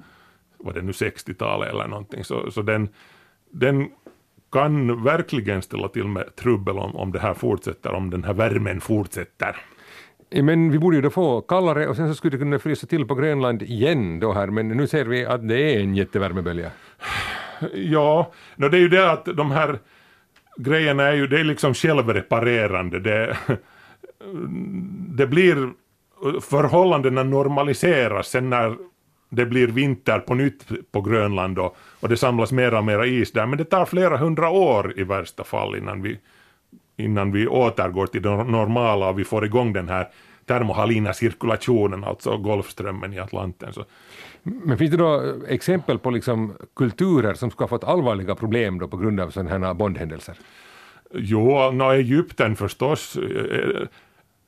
var 0.58 0.72
det 0.72 0.82
nu 0.82 0.92
60-talet 0.92 1.68
eller 1.68 1.88
någonting. 1.88 2.24
Så, 2.24 2.50
så 2.50 2.62
den, 2.62 2.88
den 3.50 3.88
kan 4.52 5.04
verkligen 5.04 5.62
ställa 5.62 5.88
till 5.88 6.04
med 6.04 6.36
trubbel 6.36 6.78
om, 6.78 6.96
om 6.96 7.12
det 7.12 7.18
här 7.18 7.34
fortsätter, 7.34 7.92
om 7.92 8.10
den 8.10 8.24
här 8.24 8.34
värmen 8.34 8.80
fortsätter. 8.80 9.56
Men 10.30 10.70
vi 10.70 10.78
borde 10.78 10.96
ju 10.96 11.02
då 11.02 11.10
få 11.10 11.40
kallare 11.40 11.88
och 11.88 11.96
sen 11.96 12.08
så 12.08 12.14
skulle 12.14 12.30
det 12.30 12.38
kunna 12.38 12.58
frysa 12.58 12.86
till 12.86 13.06
på 13.06 13.14
Grönland 13.14 13.62
igen 13.62 14.20
då 14.20 14.32
här, 14.32 14.46
men 14.46 14.68
nu 14.68 14.86
ser 14.86 15.04
vi 15.04 15.26
att 15.26 15.48
det 15.48 15.60
är 15.60 15.80
en 15.80 15.94
jättevärmebölja. 15.94 16.70
Ja, 17.74 18.32
no, 18.56 18.68
det 18.68 18.76
är 18.76 18.80
ju 18.80 18.88
det 18.88 19.12
att 19.12 19.24
de 19.24 19.50
här 19.50 19.78
grejerna 20.56 21.02
är 21.02 21.12
ju, 21.12 21.26
det 21.26 21.40
är 21.40 21.44
liksom 21.44 21.74
självreparerande. 21.74 23.00
Det, 23.00 23.36
det 25.16 25.26
blir, 25.26 25.72
förhållandena 26.40 27.22
normaliseras 27.22 28.28
sen 28.28 28.50
när 28.50 28.76
det 29.28 29.46
blir 29.46 29.68
vinter 29.68 30.18
på 30.18 30.34
nytt 30.34 30.92
på 30.92 31.00
Grönland 31.00 31.58
och, 31.58 31.76
och 32.00 32.08
det 32.08 32.16
samlas 32.16 32.52
mera 32.52 32.78
och 32.78 32.84
mera 32.84 33.06
is 33.06 33.32
där. 33.32 33.46
Men 33.46 33.58
det 33.58 33.64
tar 33.64 33.84
flera 33.84 34.16
hundra 34.16 34.50
år 34.50 34.94
i 34.96 35.04
värsta 35.04 35.44
fall 35.44 35.76
innan 35.76 36.02
vi, 36.02 36.18
innan 36.96 37.32
vi 37.32 37.46
återgår 37.46 38.06
till 38.06 38.22
det 38.22 38.44
normala 38.44 39.08
och 39.08 39.18
vi 39.18 39.24
får 39.24 39.44
igång 39.44 39.72
den 39.72 39.88
här 39.88 40.08
termohalina 40.46 41.12
cirkulationen, 41.12 42.04
alltså 42.04 42.36
Golfströmmen 42.36 43.12
i 43.12 43.18
Atlanten. 43.18 43.72
Så. 43.72 43.84
Men 44.42 44.78
finns 44.78 44.90
det 44.90 44.96
då 44.96 45.34
exempel 45.48 45.98
på 45.98 46.10
liksom 46.10 46.52
kulturer 46.76 47.34
som 47.34 47.50
ska 47.50 47.64
ha 47.64 47.68
fått 47.68 47.84
allvarliga 47.84 48.34
problem 48.34 48.78
då 48.78 48.88
på 48.88 48.96
grund 48.96 49.20
av 49.20 49.30
sådana 49.30 49.66
här 49.66 49.74
bondhändelser? 49.74 50.38
Jo, 51.12 51.70
no, 51.70 51.92
Egypten 51.92 52.56
förstås. 52.56 53.18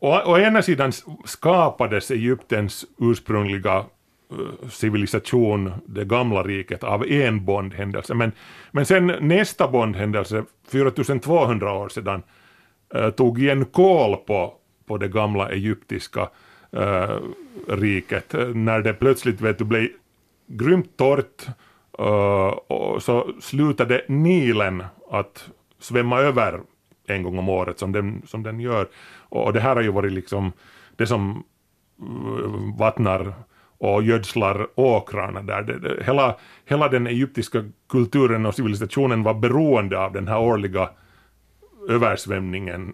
Å, 0.01 0.21
å 0.25 0.39
ena 0.39 0.63
sidan 0.63 0.93
skapades 1.25 2.11
Egyptens 2.11 2.85
ursprungliga 2.99 3.85
Eh, 4.31 4.69
civilisation, 4.69 5.73
det 5.87 6.05
gamla 6.05 6.43
riket, 6.43 6.85
av 6.85 7.07
en 7.07 7.45
bondhändelse. 7.45 8.15
Men, 8.15 8.33
men 8.71 8.87
sen 8.87 9.07
nästa 9.21 9.69
bondhändelse, 9.69 10.45
4200 10.69 11.73
år 11.73 11.89
sedan, 11.89 12.23
eh, 12.95 13.11
tog 13.11 13.39
igen 13.39 13.65
kol 13.65 14.17
på, 14.17 14.55
på 14.87 14.97
det 14.99 15.09
gamla 15.09 15.51
egyptiska 15.51 16.29
eh, 16.73 17.17
riket, 17.69 18.35
när 18.55 18.81
det 18.81 18.93
plötsligt 18.93 19.41
vet 19.41 19.59
du, 19.59 19.65
blev 19.65 19.89
grymt 20.47 20.97
torrt 20.97 21.47
eh, 21.99 22.49
och 22.67 23.03
så 23.03 23.33
slutade 23.41 24.05
Nilen 24.09 24.85
att 25.11 25.51
svämma 25.79 26.21
över 26.21 26.61
en 27.07 27.23
gång 27.23 27.39
om 27.39 27.49
året 27.49 27.79
som 27.79 27.93
den, 27.93 28.23
som 28.27 28.43
den 28.43 28.61
gör. 28.61 28.89
Och, 29.19 29.45
och 29.45 29.53
det 29.53 29.61
här 29.61 29.75
har 29.75 29.83
ju 29.83 29.93
varit 29.93 30.13
liksom 30.13 30.53
det 30.97 31.07
som 31.07 31.45
eh, 32.01 32.79
vattnar 32.79 33.35
och 33.81 34.03
gödslar 34.03 34.67
åkrarna 34.75 35.43
där. 35.43 35.63
Det, 35.63 35.79
det, 35.79 36.05
hela, 36.05 36.37
hela 36.65 36.89
den 36.89 37.07
egyptiska 37.07 37.65
kulturen 37.89 38.47
och 38.47 38.55
civilisationen 38.55 39.23
var 39.23 39.35
beroende 39.35 39.99
av 39.99 40.13
den 40.13 40.29
här 40.29 40.39
årliga 40.39 40.91
översvämningen 41.89 42.93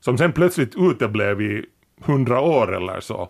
som 0.00 0.18
sen 0.18 0.32
plötsligt 0.32 0.74
uteblev 0.76 1.40
i 1.40 1.66
hundra 2.00 2.40
år 2.40 2.76
eller 2.76 3.00
så. 3.00 3.28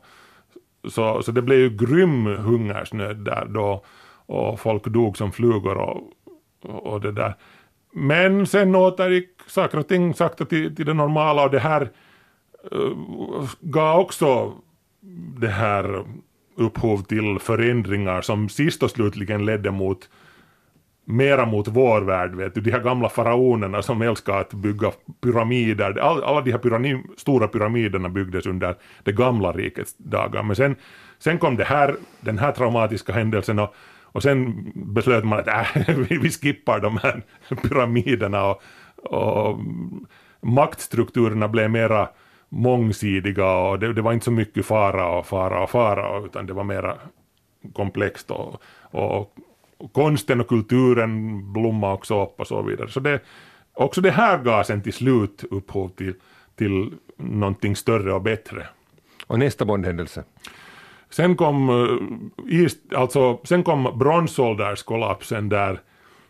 Så, 0.88 1.22
så 1.22 1.32
det 1.32 1.42
blev 1.42 1.58
ju 1.58 1.70
grym 1.70 2.26
hungersnöd 2.26 3.16
där 3.16 3.46
då 3.48 3.84
och 4.26 4.60
folk 4.60 4.84
dog 4.84 5.16
som 5.16 5.32
flugor 5.32 5.76
och, 5.76 6.12
och 6.62 7.00
det 7.00 7.12
där. 7.12 7.34
Men 7.92 8.46
sen 8.46 8.74
återgick 8.74 9.28
saker 9.46 9.78
och 9.78 9.88
ting 9.88 10.14
sakta 10.14 10.44
till, 10.44 10.76
till 10.76 10.86
det 10.86 10.94
normala 10.94 11.44
och 11.44 11.50
det 11.50 11.58
här 11.58 11.90
uh, 12.72 13.50
gav 13.60 14.00
också 14.00 14.52
det 15.38 15.48
här 15.48 16.04
upphov 16.56 17.02
till 17.02 17.38
förändringar 17.40 18.20
som 18.22 18.48
sist 18.48 18.82
och 18.82 18.90
slutligen 18.90 19.44
ledde 19.44 19.70
mot 19.70 20.08
mera 21.08 21.46
mot 21.46 21.68
vår 21.68 22.00
värld, 22.00 22.34
vet 22.34 22.54
du, 22.54 22.60
de 22.60 22.70
här 22.70 22.80
gamla 22.80 23.08
faraonerna 23.08 23.82
som 23.82 24.02
älskar 24.02 24.40
att 24.40 24.52
bygga 24.52 24.92
pyramider, 25.20 25.98
all, 25.98 26.24
alla 26.24 26.40
de 26.40 26.52
här 26.52 26.58
pyramid, 26.58 26.98
stora 27.16 27.48
pyramiderna 27.48 28.08
byggdes 28.08 28.46
under 28.46 28.74
det 29.02 29.12
gamla 29.12 29.52
rikets 29.52 29.96
dagar, 29.96 30.42
men 30.42 30.56
sen, 30.56 30.76
sen 31.18 31.38
kom 31.38 31.56
det 31.56 31.64
här, 31.64 31.96
den 32.20 32.38
här 32.38 32.52
traumatiska 32.52 33.12
händelsen 33.12 33.58
och, 33.58 33.74
och 34.02 34.22
sen 34.22 34.72
beslöt 34.74 35.24
man 35.24 35.38
att 35.38 35.48
äh, 35.48 35.96
vi, 36.20 36.30
skippar 36.30 36.80
de 36.80 36.96
här 36.96 37.22
pyramiderna 37.62 38.44
och, 38.44 38.62
och 39.04 39.58
maktstrukturerna 40.40 41.48
blev 41.48 41.70
mera 41.70 42.08
mångsidiga 42.48 43.52
och 43.52 43.78
det, 43.78 43.92
det, 43.92 44.02
var 44.02 44.12
inte 44.12 44.24
så 44.24 44.30
mycket 44.30 44.66
fara 44.66 45.08
och 45.08 45.26
fara 45.26 45.62
och 45.62 45.70
fara 45.70 46.24
utan 46.24 46.46
det 46.46 46.52
var 46.52 46.64
mera 46.64 46.96
komplext 47.72 48.30
och, 48.30 48.62
och, 48.80 49.34
och 49.78 49.92
konsten 49.92 50.40
och 50.40 50.48
kulturen 50.48 51.42
blommade 51.52 51.94
också 51.94 52.22
upp 52.22 52.40
och 52.40 52.46
så 52.46 52.62
vidare. 52.62 52.88
Så 52.88 53.00
det, 53.00 53.20
också 53.72 54.00
det 54.00 54.10
här 54.10 54.38
gav 54.38 54.62
sen 54.62 54.82
till 54.82 54.92
slut 54.92 55.44
upphov 55.50 55.88
till, 55.88 56.14
till 56.56 56.94
någonting 57.16 57.76
större 57.76 58.12
och 58.12 58.22
bättre. 58.22 58.66
Och 59.26 59.38
nästa 59.38 59.64
Bondhändelse? 59.64 60.24
Sen 61.10 61.36
kom, 61.36 61.68
eh, 61.68 62.98
alltså, 62.98 63.40
sen 63.44 63.62
kom 63.62 63.98
bronsålderskollapsen 63.98 65.48
där 65.48 65.80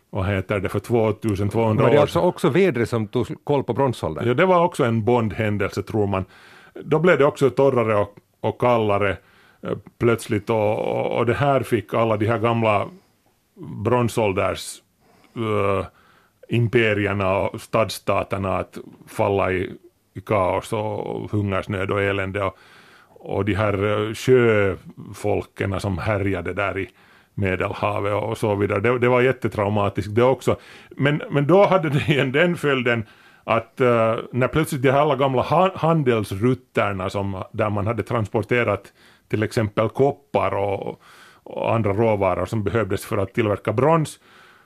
vad 0.09 0.25
heter 0.25 0.59
det, 0.59 0.69
för 0.69 0.79
2200 0.79 1.83
år 1.83 1.87
Var 1.87 1.95
det 1.95 2.01
alltså 2.01 2.19
också 2.19 2.49
vädret 2.49 2.89
som 2.89 3.07
tog 3.07 3.27
koll 3.43 3.63
på 3.63 3.73
bronsåldern? 3.73 4.27
Ja, 4.27 4.33
det 4.33 4.45
var 4.45 4.63
också 4.63 4.83
en 4.83 5.05
Bondhändelse 5.05 5.83
tror 5.83 6.07
man. 6.07 6.25
Då 6.73 6.99
blev 6.99 7.17
det 7.17 7.25
också 7.25 7.49
torrare 7.49 7.95
och, 7.95 8.15
och 8.41 8.61
kallare 8.61 9.17
eh, 9.61 9.77
plötsligt 9.97 10.49
och, 10.49 11.17
och, 11.17 11.25
det 11.25 11.33
här 11.33 11.63
fick 11.63 11.93
alla 11.93 12.17
de 12.17 12.25
här 12.25 12.37
gamla 12.37 12.87
bronsålders 13.83 14.81
uh, 15.37 15.85
imperierna 16.49 17.37
och 17.37 17.61
stadsstaterna 17.61 18.57
att 18.57 18.77
falla 19.07 19.51
i, 19.51 19.73
i 20.13 20.21
kaos 20.21 20.73
och 20.73 21.31
hungersnöd 21.31 21.91
och 21.91 22.01
elände 22.01 22.43
och, 22.43 22.57
och 23.07 23.45
de 23.45 23.53
här 23.53 23.83
uh, 23.83 24.13
sjöfolken 24.13 25.79
som 25.79 25.97
härjade 25.97 26.53
där 26.53 26.77
i 26.77 26.89
Medelhavet 27.37 28.13
och 28.13 28.37
så 28.37 28.55
vidare. 28.55 28.79
Det, 28.79 28.99
det 28.99 29.07
var 29.07 29.21
jättetraumatiskt 29.21 30.15
det 30.15 30.23
också. 30.23 30.55
Men, 30.89 31.21
men 31.29 31.47
då 31.47 31.65
hade 31.65 31.89
det 31.89 32.09
igen 32.09 32.31
den 32.31 32.57
följden 32.57 33.05
att 33.43 33.81
uh, 33.81 34.15
när 34.31 34.47
plötsligt 34.47 34.81
de 34.81 34.91
här 34.91 34.99
alla 34.99 35.15
gamla 35.15 35.41
ha 35.41 35.71
handelsrutterna 35.75 37.09
som, 37.09 37.43
där 37.51 37.69
man 37.69 37.87
hade 37.87 38.03
transporterat 38.03 38.93
till 39.29 39.43
exempel 39.43 39.89
koppar 39.89 40.55
och, 40.55 41.01
och 41.43 41.75
andra 41.75 41.93
råvaror 41.93 42.45
som 42.45 42.63
behövdes 42.63 43.05
för 43.05 43.17
att 43.17 43.33
tillverka 43.33 43.73
brons, 43.73 44.19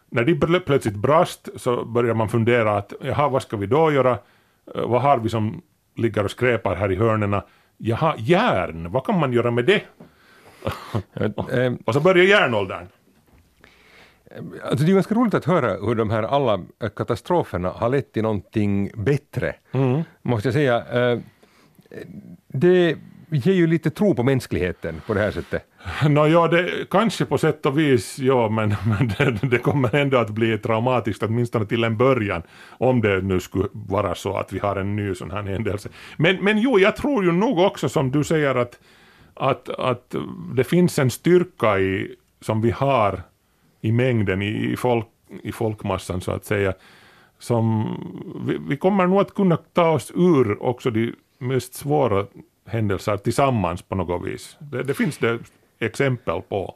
när 0.10 0.24
de 0.24 0.60
plötsligt 0.60 0.96
brast 0.96 1.50
så 1.56 1.86
började 1.86 2.14
man 2.14 2.30
fundera 2.30 2.78
att 2.78 2.94
jaha, 3.02 3.30
vad 3.30 3.42
ska 3.42 3.58
vi 3.58 3.66
då 3.66 3.92
göra? 3.92 4.12
Uh, 4.76 4.88
vad 4.88 5.02
har 5.02 5.18
vi 5.18 5.30
som 5.30 5.62
ligger 5.96 6.24
och 6.24 6.32
skräpar 6.32 6.76
här 6.76 6.92
i 6.92 6.96
hörnerna? 6.96 7.44
Jaha, 7.78 8.16
järn, 8.18 8.92
vad 8.92 9.06
kan 9.06 9.20
man 9.20 9.34
göra 9.34 9.52
med 9.52 9.66
det? 9.66 9.82
Eh, 11.52 11.74
och 11.86 11.94
så 11.94 12.00
börjar 12.00 12.26
järnåldern. 12.26 12.88
Alltså 14.64 14.86
det 14.86 14.92
är 14.92 14.94
ganska 14.94 15.16
roligt 15.16 15.34
att 15.34 15.46
höra 15.46 15.74
hur 15.74 15.96
de 15.96 16.10
här 16.10 16.24
alla 16.24 16.60
katastroferna 16.96 17.70
har 17.70 17.90
lett 17.90 18.14
till 18.14 18.24
någonting 18.24 18.92
bättre, 18.96 19.56
mm. 19.72 20.02
måste 20.22 20.48
jag 20.48 20.54
säga. 20.54 21.12
Eh, 21.12 21.20
det 22.48 22.98
ger 23.32 23.54
ju 23.54 23.68
lite 23.68 23.90
tro 23.90 24.16
på 24.16 24.24
mänskligheten 24.24 25.02
på 25.08 25.14
det 25.14 25.20
här 25.20 25.32
sättet. 25.32 25.66
No, 26.10 26.28
ja, 26.28 26.48
det, 26.48 26.90
kanske 26.90 27.26
på 27.26 27.38
sätt 27.38 27.66
och 27.66 27.80
vis, 27.80 28.20
ja, 28.20 28.50
men, 28.50 28.70
men 28.86 29.08
det, 29.18 29.48
det, 29.48 29.58
kommer 29.58 29.96
ändå 29.96 30.18
att 30.18 30.30
bli 30.30 30.58
traumatiskt, 30.58 31.24
åtminstone 31.24 31.66
till 31.66 31.84
en 31.84 31.98
början, 31.98 32.42
om 32.70 33.02
det 33.02 33.22
nu 33.22 33.40
skulle 33.40 33.68
vara 33.72 34.16
så 34.16 34.38
att 34.38 34.54
vi 34.54 34.60
har 34.60 34.76
en 34.76 34.96
ny 34.96 35.16
sån 35.16 35.32
här 35.32 35.42
händelse. 35.42 35.90
Men, 36.18 36.44
men 36.44 36.58
jo, 36.58 36.80
jag 36.80 36.96
tror 36.96 37.26
ju 37.26 37.32
nog 37.32 37.60
också 37.60 37.90
som 37.90 38.12
du 38.12 38.24
säger 38.24 38.56
att 38.56 38.80
att, 39.34 39.70
att 39.70 40.16
det 40.56 40.64
finns 40.64 41.00
en 41.00 41.12
styrka 41.12 41.80
i, 41.80 42.16
som 42.42 42.62
vi 42.62 42.72
har 42.72 43.22
i 43.82 43.92
mängden, 43.92 44.42
i, 44.42 44.76
folk, 44.78 45.08
i 45.44 45.52
folkmassan 45.52 46.22
så 46.22 46.32
att 46.32 46.46
säga, 46.46 46.74
som 47.40 47.96
vi, 48.46 48.58
vi 48.70 48.78
kommer 48.78 49.08
nog 49.08 49.22
att 49.22 49.34
kunna 49.34 49.58
ta 49.58 49.90
oss 49.90 50.12
ur 50.16 50.64
också 50.64 50.90
de 50.90 51.14
mest 51.38 51.74
svåra 51.74 52.26
händelser 52.66 53.18
tillsammans 53.18 53.82
på 53.82 53.96
något 53.96 54.28
vis. 54.28 54.58
Det, 54.60 54.84
det 54.84 54.94
finns 54.94 55.18
det 55.18 55.40
exempel 55.80 56.42
på. 56.42 56.76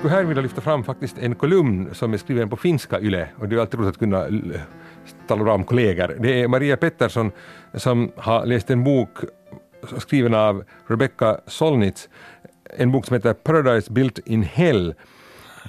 Skulle 0.00 0.14
här 0.14 0.24
vilja 0.24 0.42
lyfta 0.42 0.60
fram 0.60 0.84
faktiskt 0.84 1.18
en 1.18 1.34
kolumn 1.34 1.88
som 1.92 2.12
är 2.12 2.18
skriven 2.18 2.48
på 2.48 2.56
finska 2.56 3.00
YLE 3.00 3.28
och 3.38 3.48
det 3.48 3.56
är 3.56 3.60
alltid 3.60 3.80
roligt 3.80 3.90
att 3.90 3.98
kunna 3.98 4.26
tala 5.26 5.44
bra 5.44 5.54
om 5.54 5.64
kollegor. 5.64 6.16
Det 6.20 6.42
är 6.42 6.48
Maria 6.48 6.76
Pettersson 6.76 7.32
som 7.74 8.12
har 8.16 8.46
läst 8.46 8.70
en 8.70 8.84
bok 8.84 9.18
skriven 9.98 10.34
av 10.34 10.64
Rebecca 10.86 11.40
Solnitz 11.46 12.08
en 12.78 12.92
bok 12.92 13.06
som 13.06 13.14
heter 13.14 13.32
Paradise 13.32 13.92
Built 13.92 14.18
in 14.18 14.42
Hell. 14.42 14.94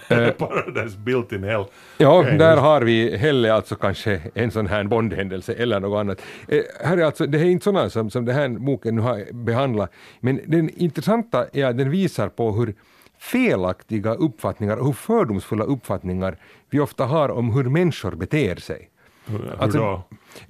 Paradise 0.38 0.98
built 0.98 1.32
in 1.32 1.44
hell. 1.44 1.66
Ja, 1.98 2.20
Okej, 2.20 2.38
där 2.38 2.52
just- 2.52 2.62
har 2.62 2.82
vi 2.82 3.18
Hell 3.18 3.46
är 3.46 3.52
alltså 3.52 3.76
kanske 3.76 4.22
en 4.34 4.52
sån 4.52 4.68
här 4.68 4.84
Bondhändelse 4.84 5.54
eller 5.54 5.80
något 5.80 6.00
annat. 6.00 6.22
Eh, 6.48 6.62
här 6.84 6.98
är 6.98 7.02
alltså, 7.04 7.26
det 7.26 7.40
är 7.40 7.46
inte 7.46 7.64
sådana 7.64 7.90
som, 7.90 8.10
som 8.10 8.26
den 8.26 8.36
här 8.36 8.50
boken 8.50 8.96
nu 8.96 9.02
har 9.02 9.34
behandlat, 9.34 9.92
men 10.20 10.40
den 10.48 10.70
intressanta 10.70 11.46
är 11.54 11.66
att 11.66 11.78
den 11.78 11.90
visar 11.90 12.30
på 12.30 12.52
hur 12.52 12.74
felaktiga 13.22 14.14
uppfattningar 14.14 14.78
och 14.78 14.86
hur 14.86 14.94
fördomsfulla 14.94 15.64
uppfattningar 15.64 16.38
vi 16.70 16.80
ofta 16.80 17.06
har 17.06 17.30
om 17.30 17.54
hur 17.54 17.64
människor 17.64 18.12
beter 18.12 18.56
sig. 18.56 18.90
Hur 19.26 19.56
Alltså, 19.60 19.80
då? 19.80 20.04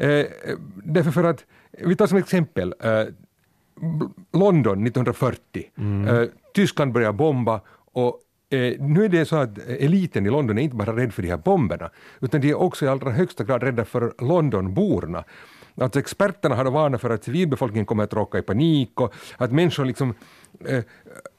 Eh, 0.06 0.26
därför 0.84 1.12
för 1.12 1.24
att, 1.24 1.46
vi 1.72 1.96
tar 1.96 2.08
som 2.08 2.18
exempel, 2.18 2.74
eh, 2.84 3.04
London 4.34 4.84
1940. 4.84 5.72
Eh, 6.08 6.30
Tyskland 6.54 6.94
börjar 6.94 7.12
bomba 7.14 7.62
och 7.94 8.20
eh, 8.50 8.80
nu 8.80 9.06
är 9.06 9.10
det 9.10 9.26
så 9.26 9.36
att 9.36 9.58
eliten 9.58 10.26
i 10.26 10.30
London 10.30 10.58
är 10.58 10.62
inte 10.62 10.76
bara 10.76 10.96
rädd 10.96 11.14
för 11.14 11.22
de 11.22 11.30
här 11.30 11.38
bomberna, 11.38 11.90
utan 12.20 12.42
de 12.42 12.50
är 12.50 12.56
också 12.62 12.86
i 12.86 12.88
allra 12.88 13.12
högsta 13.12 13.44
grad 13.44 13.64
rädda 13.64 13.86
för 13.86 14.14
Londonborna. 14.20 15.24
Alltså 15.76 16.00
experterna 16.00 16.56
har 16.56 16.66
varnat 16.66 17.02
för 17.02 17.10
att 17.10 17.24
civilbefolkningen 17.24 17.86
kommer 17.86 18.04
att 18.04 18.14
råka 18.14 18.38
i 18.38 18.42
panik 18.42 19.02
och 19.02 19.14
att 19.38 19.52
människor 19.52 19.86
liksom 19.86 20.14
eh, 20.66 20.84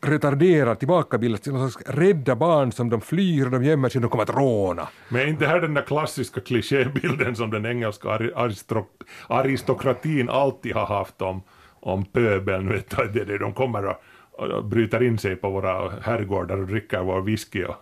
retarderar, 0.00 0.74
tillbakabildas 0.74 1.40
till 1.40 1.52
någon 1.52 1.70
slags 1.70 1.90
rädda 1.90 2.36
barn 2.36 2.72
som 2.72 2.90
de 2.90 3.00
flyr 3.00 3.44
och 3.44 3.50
de 3.50 3.64
gömmer 3.64 3.88
sig, 3.88 4.00
de 4.00 4.10
kommer 4.10 4.22
att 4.22 4.36
råna. 4.36 4.88
Men 5.08 5.20
är 5.20 5.26
inte 5.26 5.46
här 5.46 5.60
den 5.60 5.74
där 5.74 5.82
klassiska 5.82 6.40
klichébilden 6.40 7.36
som 7.36 7.50
den 7.50 7.66
engelska 7.66 8.32
aristokratin 9.28 10.28
alltid 10.28 10.74
har 10.74 10.86
haft 10.86 11.22
om, 11.22 11.42
om 11.80 12.04
pöbeln, 12.04 12.68
vet 12.68 12.96
du, 12.96 13.08
det, 13.08 13.24
det, 13.24 13.38
de 13.38 13.52
kommer 13.52 13.86
och, 13.86 13.96
och 14.32 14.64
bryter 14.64 15.02
in 15.02 15.18
sig 15.18 15.36
på 15.36 15.50
våra 15.50 15.90
herrgårdar 16.02 16.58
och 16.58 16.66
dricker 16.66 17.00
vår 17.00 17.20
whisky 17.20 17.64
och 17.64 17.76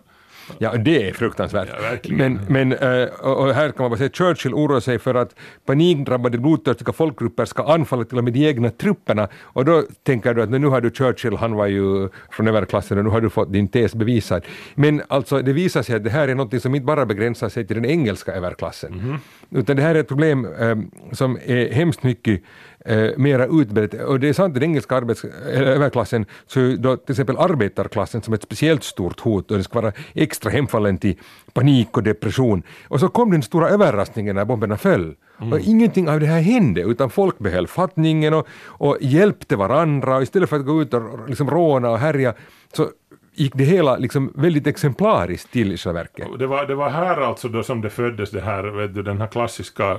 Ja, 0.57 0.73
det 0.77 1.09
är 1.09 1.13
fruktansvärt. 1.13 1.69
Ja, 2.03 2.15
men 2.15 2.39
men 2.47 2.73
eh, 2.73 3.03
och 3.21 3.53
här 3.53 3.71
kan 3.71 3.83
man 3.83 3.89
bara 3.91 3.97
säga 3.97 4.07
att 4.07 4.17
Churchill 4.17 4.53
oroar 4.53 4.79
sig 4.79 4.99
för 4.99 5.15
att 5.15 5.35
panikdrabbade 5.65 6.37
blodtörstiga 6.37 6.93
folkgrupper 6.93 7.45
ska 7.45 7.63
anfalla 7.63 8.03
till 8.03 8.17
och 8.17 8.23
med 8.23 8.33
de 8.33 8.47
egna 8.47 8.69
trupperna. 8.69 9.27
Och 9.41 9.65
då 9.65 9.83
tänker 10.03 10.33
du 10.33 10.41
att 10.41 10.49
nu 10.49 10.67
har 10.67 10.81
du 10.81 10.91
Churchill, 10.91 11.35
han 11.37 11.53
var 11.55 11.67
ju 11.67 12.09
från 12.31 12.47
överklassen 12.47 12.97
och 12.97 13.03
nu 13.03 13.09
har 13.09 13.21
du 13.21 13.29
fått 13.29 13.53
din 13.53 13.67
tes 13.67 13.95
bevisad. 13.95 14.45
Men 14.75 15.01
alltså 15.07 15.41
det 15.41 15.53
visar 15.53 15.81
sig 15.81 15.95
att 15.95 16.03
det 16.03 16.09
här 16.09 16.27
är 16.27 16.35
något 16.35 16.61
som 16.61 16.75
inte 16.75 16.85
bara 16.85 17.05
begränsar 17.05 17.49
sig 17.49 17.67
till 17.67 17.75
den 17.75 17.85
engelska 17.85 18.31
överklassen. 18.31 19.17
Utan 19.49 19.75
det 19.75 19.81
här 19.81 19.95
är 19.95 19.99
ett 19.99 20.07
problem 20.07 20.47
eh, 20.59 20.77
som 21.11 21.37
är 21.45 21.73
hemskt 21.73 22.03
mycket 22.03 22.41
eh, 22.85 23.09
mera 23.17 23.45
utbrett. 23.45 23.93
Och 23.93 24.19
det 24.19 24.29
är 24.29 24.33
sant, 24.33 24.53
den 24.53 24.63
engelska 24.63 24.95
arbets, 24.95 25.23
äh, 25.23 25.61
överklassen, 25.61 26.25
så 26.47 26.75
då 26.79 26.97
till 26.97 27.13
exempel 27.13 27.37
arbetarklassen 27.37 28.21
som 28.21 28.33
ett 28.33 28.43
speciellt 28.43 28.83
stort 28.83 29.19
hot 29.19 29.51
och 29.51 29.57
det 29.57 29.63
ska 29.63 29.81
vara 29.81 29.93
extra 30.13 30.51
hemfallen 30.51 30.97
till 30.97 31.17
panik 31.53 31.97
och 31.97 32.03
depression. 32.03 32.63
Och 32.87 32.99
så 32.99 33.07
kom 33.07 33.31
den 33.31 33.43
stora 33.43 33.69
överraskningen 33.69 34.35
när 34.35 34.45
bomberna 34.45 34.77
föll. 34.77 35.15
Och 35.51 35.59
ingenting 35.59 36.09
av 36.09 36.19
det 36.19 36.25
här 36.25 36.41
hände, 36.41 36.81
utan 36.81 37.09
folk 37.09 37.39
behöll 37.39 37.67
fattningen 37.67 38.33
och, 38.33 38.47
och 38.65 38.97
hjälpte 39.01 39.55
varandra. 39.55 40.15
Och 40.15 40.23
istället 40.23 40.49
för 40.49 40.55
att 40.55 40.65
gå 40.65 40.81
ut 40.81 40.93
och 40.93 41.29
liksom 41.29 41.49
råna 41.49 41.89
och 41.89 41.99
härja 41.99 42.33
så 42.73 42.89
gick 43.33 43.55
det 43.55 43.63
hela 43.63 43.97
liksom 43.97 44.33
väldigt 44.35 44.67
exemplariskt 44.67 45.51
till 45.51 45.71
i 45.71 45.77
själva 45.77 45.99
verket. 45.99 46.27
Det 46.39 46.47
var, 46.47 46.65
det 46.65 46.75
var 46.75 46.89
här 46.89 47.21
alltså 47.21 47.47
då 47.47 47.63
som 47.63 47.81
det 47.81 47.89
föddes 47.89 48.31
det 48.31 48.41
här, 48.41 48.63
vet 48.63 48.95
du, 48.95 49.03
den 49.03 49.21
här 49.21 49.27
klassiska 49.27 49.91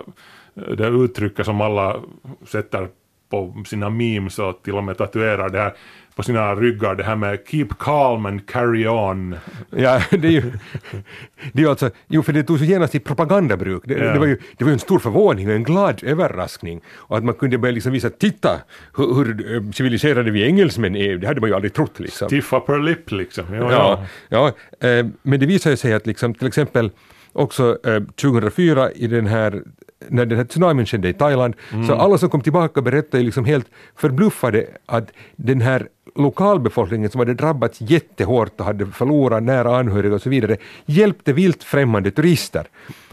eh, 0.55 0.62
det 0.77 0.87
uttrycket 0.87 1.47
som 1.47 1.61
alla 1.61 2.01
sätter 2.47 2.89
på 3.31 3.65
sina 3.67 3.91
memes 3.91 4.39
och 4.39 4.62
till 4.62 4.75
och 4.75 4.85
med 4.85 4.99
tatuerar 4.99 5.49
det 5.49 5.59
här 5.59 5.75
på 6.14 6.23
sina 6.23 6.54
ryggar, 6.54 6.95
det 6.95 7.04
här 7.04 7.16
med 7.16 7.38
keep 7.47 7.69
calm 7.78 8.26
and 8.26 8.47
carry 8.47 8.87
on. 8.88 9.37
Ja, 9.71 10.02
det 10.11 10.26
är 10.28 10.33
ju, 10.33 10.42
det 11.52 11.59
är 11.59 11.62
ju 11.62 11.69
alltså, 11.69 11.90
jo 12.09 12.23
för 12.23 12.33
det 12.33 12.42
tog 12.42 12.59
så 12.59 12.64
genast 12.64 12.95
i 12.95 13.00
propagandabruk. 13.00 13.82
Det, 13.87 13.95
Ja. 13.95 14.13
det, 14.13 14.19
var 14.19 14.26
ju, 14.26 14.39
det 14.56 14.65
var 14.65 14.71
ju 14.71 14.73
en 14.73 14.78
stor 14.78 14.99
förvåning 14.99 15.49
och 15.49 15.54
en 15.54 15.65
glad 15.65 16.04
överraskning. 16.04 16.80
Och 16.97 17.17
att 17.19 17.25
man 17.25 17.34
kunde 17.34 17.58
börja 17.58 17.73
liksom 17.75 17.93
visa, 17.93 18.10
titta 18.10 18.60
hur, 18.97 19.15
hur 19.15 19.54
eh, 19.56 19.71
civiliserade 19.71 20.30
vi 20.30 20.43
engelsmän 20.47 20.97
är, 20.97 21.17
det 21.17 21.26
hade 21.26 21.41
man 21.41 21.50
ju 21.50 21.54
aldrig 21.56 21.73
trott 21.75 22.00
liksom. 22.00 22.28
Tiffa 22.28 22.60
per 22.60 22.78
lip 22.78 23.10
liksom. 23.10 23.45
Ja, 23.54 23.73
Ja, 23.73 24.06
ja. 24.28 24.52
ja, 24.80 24.89
eh, 24.89 25.06
men 25.23 25.41
det 25.41 25.47
visar 25.47 25.71
ju 25.71 25.76
sig 25.76 25.93
att 25.93 26.06
liksom, 26.06 26.34
till 26.34 26.47
exempel 26.47 26.91
också 27.32 27.78
eh, 27.87 28.02
2004 28.02 28.93
i 28.93 29.06
den 29.06 29.26
här 29.26 29.63
när 30.08 30.26
den 30.26 30.39
här 30.39 30.45
tsunamin 30.45 30.87
skedde 30.87 31.08
i 31.08 31.13
Thailand, 31.13 31.54
så 31.87 31.95
alla 31.95 32.19
som 32.19 32.30
kom 32.30 32.41
tillbaka 32.41 32.80
berättade 32.82 33.23
liksom 33.23 33.45
helt 33.45 33.67
förbluffade 33.97 34.67
att 34.87 35.10
den 35.37 35.60
här 35.60 35.89
lokalbefolkningen 36.15 37.11
som 37.11 37.19
hade 37.19 37.35
drabbats 37.35 37.81
jättehårt 37.81 38.61
och 38.61 38.67
hade 38.67 38.87
förlorat 38.87 39.43
nära 39.43 39.77
anhöriga 39.77 40.15
och 40.15 40.23
så 40.23 40.31
vidare, 40.31 40.57
hjälpte 40.87 41.33
vilt 41.33 41.65
främmande 41.65 42.11
turister. 42.11 42.67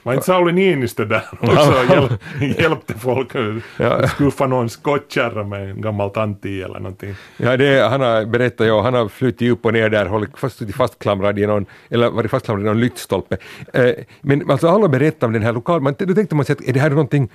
Var 0.04 0.14
inte 0.14 0.26
Sauli 0.26 0.52
Niinistö 0.54 1.06
där 1.06 1.24
också 1.42 1.70
och 1.70 1.86
hjäl, 1.90 2.18
hjälpte 2.58 2.94
folk 2.94 3.36
Ja. 3.78 4.08
skuffa 4.08 4.48
någon 4.48 4.70
skottkärra 4.70 5.44
med 5.44 5.70
en 5.70 5.82
gammal 5.82 6.10
tant 6.10 6.46
i 6.46 6.62
eller 6.62 6.80
någonting. 6.80 7.16
Ja, 7.38 7.58
det, 7.58 7.90
han 7.90 8.02
har 8.02 8.26
berättat, 8.26 8.68
ja, 8.68 8.82
han 8.82 8.94
har 8.94 9.08
flutit 9.08 9.52
upp 9.52 9.66
och 9.66 9.74
ner 9.74 9.90
där, 9.90 10.06
hållit 10.06 10.38
fast, 10.38 10.76
fastklamrad 10.76 11.40
i 11.40 11.48
någon, 11.48 11.66
eller 11.90 12.10
varit 12.10 12.32
fastklamrad 12.32 12.66
i 12.66 12.68
någon 12.70 12.80
lyktstolpe. 12.80 13.38
Eh, 13.74 13.92
men 14.22 14.52
alltså 14.52 14.68
alla 14.68 14.88
berättar 14.88 15.28
om 15.28 15.34
den 15.34 15.44
här 15.44 15.54
lokal, 15.54 15.82
man, 15.82 15.96
då 16.00 16.14
tänkte 16.14 16.36
man 16.36 16.46
sig 16.46 16.54
att 16.54 16.68
är 16.68 16.74
det 16.74 16.80
här 16.80 16.90
någonting 16.90 17.30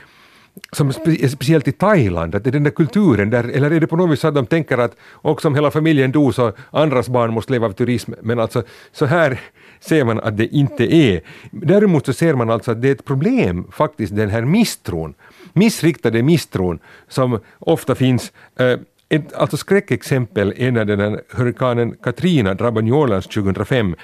som 0.73 0.93
spe, 0.93 1.29
speciellt 1.29 1.69
i 1.69 1.73
Thailand, 1.73 2.35
att 2.35 2.45
det 2.45 2.51
är 2.51 2.53
den 2.53 2.65
där 2.65 2.71
kulturen 2.71 3.31
där, 3.31 3.45
eller 3.45 3.71
är 3.71 3.81
det 3.81 3.87
på 3.87 3.97
något 3.97 4.11
vis 4.11 4.21
så 4.21 4.29
att 4.29 4.35
de 4.35 4.47
tänker 4.47 4.79
att 4.79 4.97
också 5.23 5.49
om 5.49 5.55
hela 5.55 5.71
familjen 5.71 6.13
dog 6.13 6.35
så 6.35 6.53
andras 6.71 7.09
barn 7.09 7.33
måste 7.33 7.53
leva 7.53 7.67
av 7.67 7.73
turism, 7.73 8.13
men 8.23 8.39
alltså 8.39 8.63
så 8.93 9.07
här 9.07 9.41
ser 9.81 10.05
man 10.05 10.21
att 10.21 10.37
det 10.37 10.47
inte 10.47 10.95
är. 10.95 11.21
Däremot 11.51 12.07
så 12.07 12.13
ser 12.13 12.35
man 12.35 12.51
alltså 12.51 12.71
att 12.71 12.83
det 12.83 12.89
är 12.89 12.93
ett 12.93 13.05
problem 13.05 13.67
faktiskt, 13.73 14.17
den 14.17 14.31
här 14.31 14.43
misstron, 14.43 15.15
missriktade 15.53 16.23
misstron 16.23 16.79
som 17.09 17.39
ofta 17.59 17.95
finns 17.95 18.33
eh, 18.59 18.79
ett 19.09 19.33
alltså 19.33 19.57
skräckexempel 19.57 20.55
är 20.57 20.71
när 20.71 20.85
den 20.85 21.01
här 21.01 21.21
hurrikanen 21.31 21.97
Katrina 22.03 22.55
drabbade 22.55 22.85
New 22.85 22.95
Orleans 22.95 23.27
2005 23.27 23.95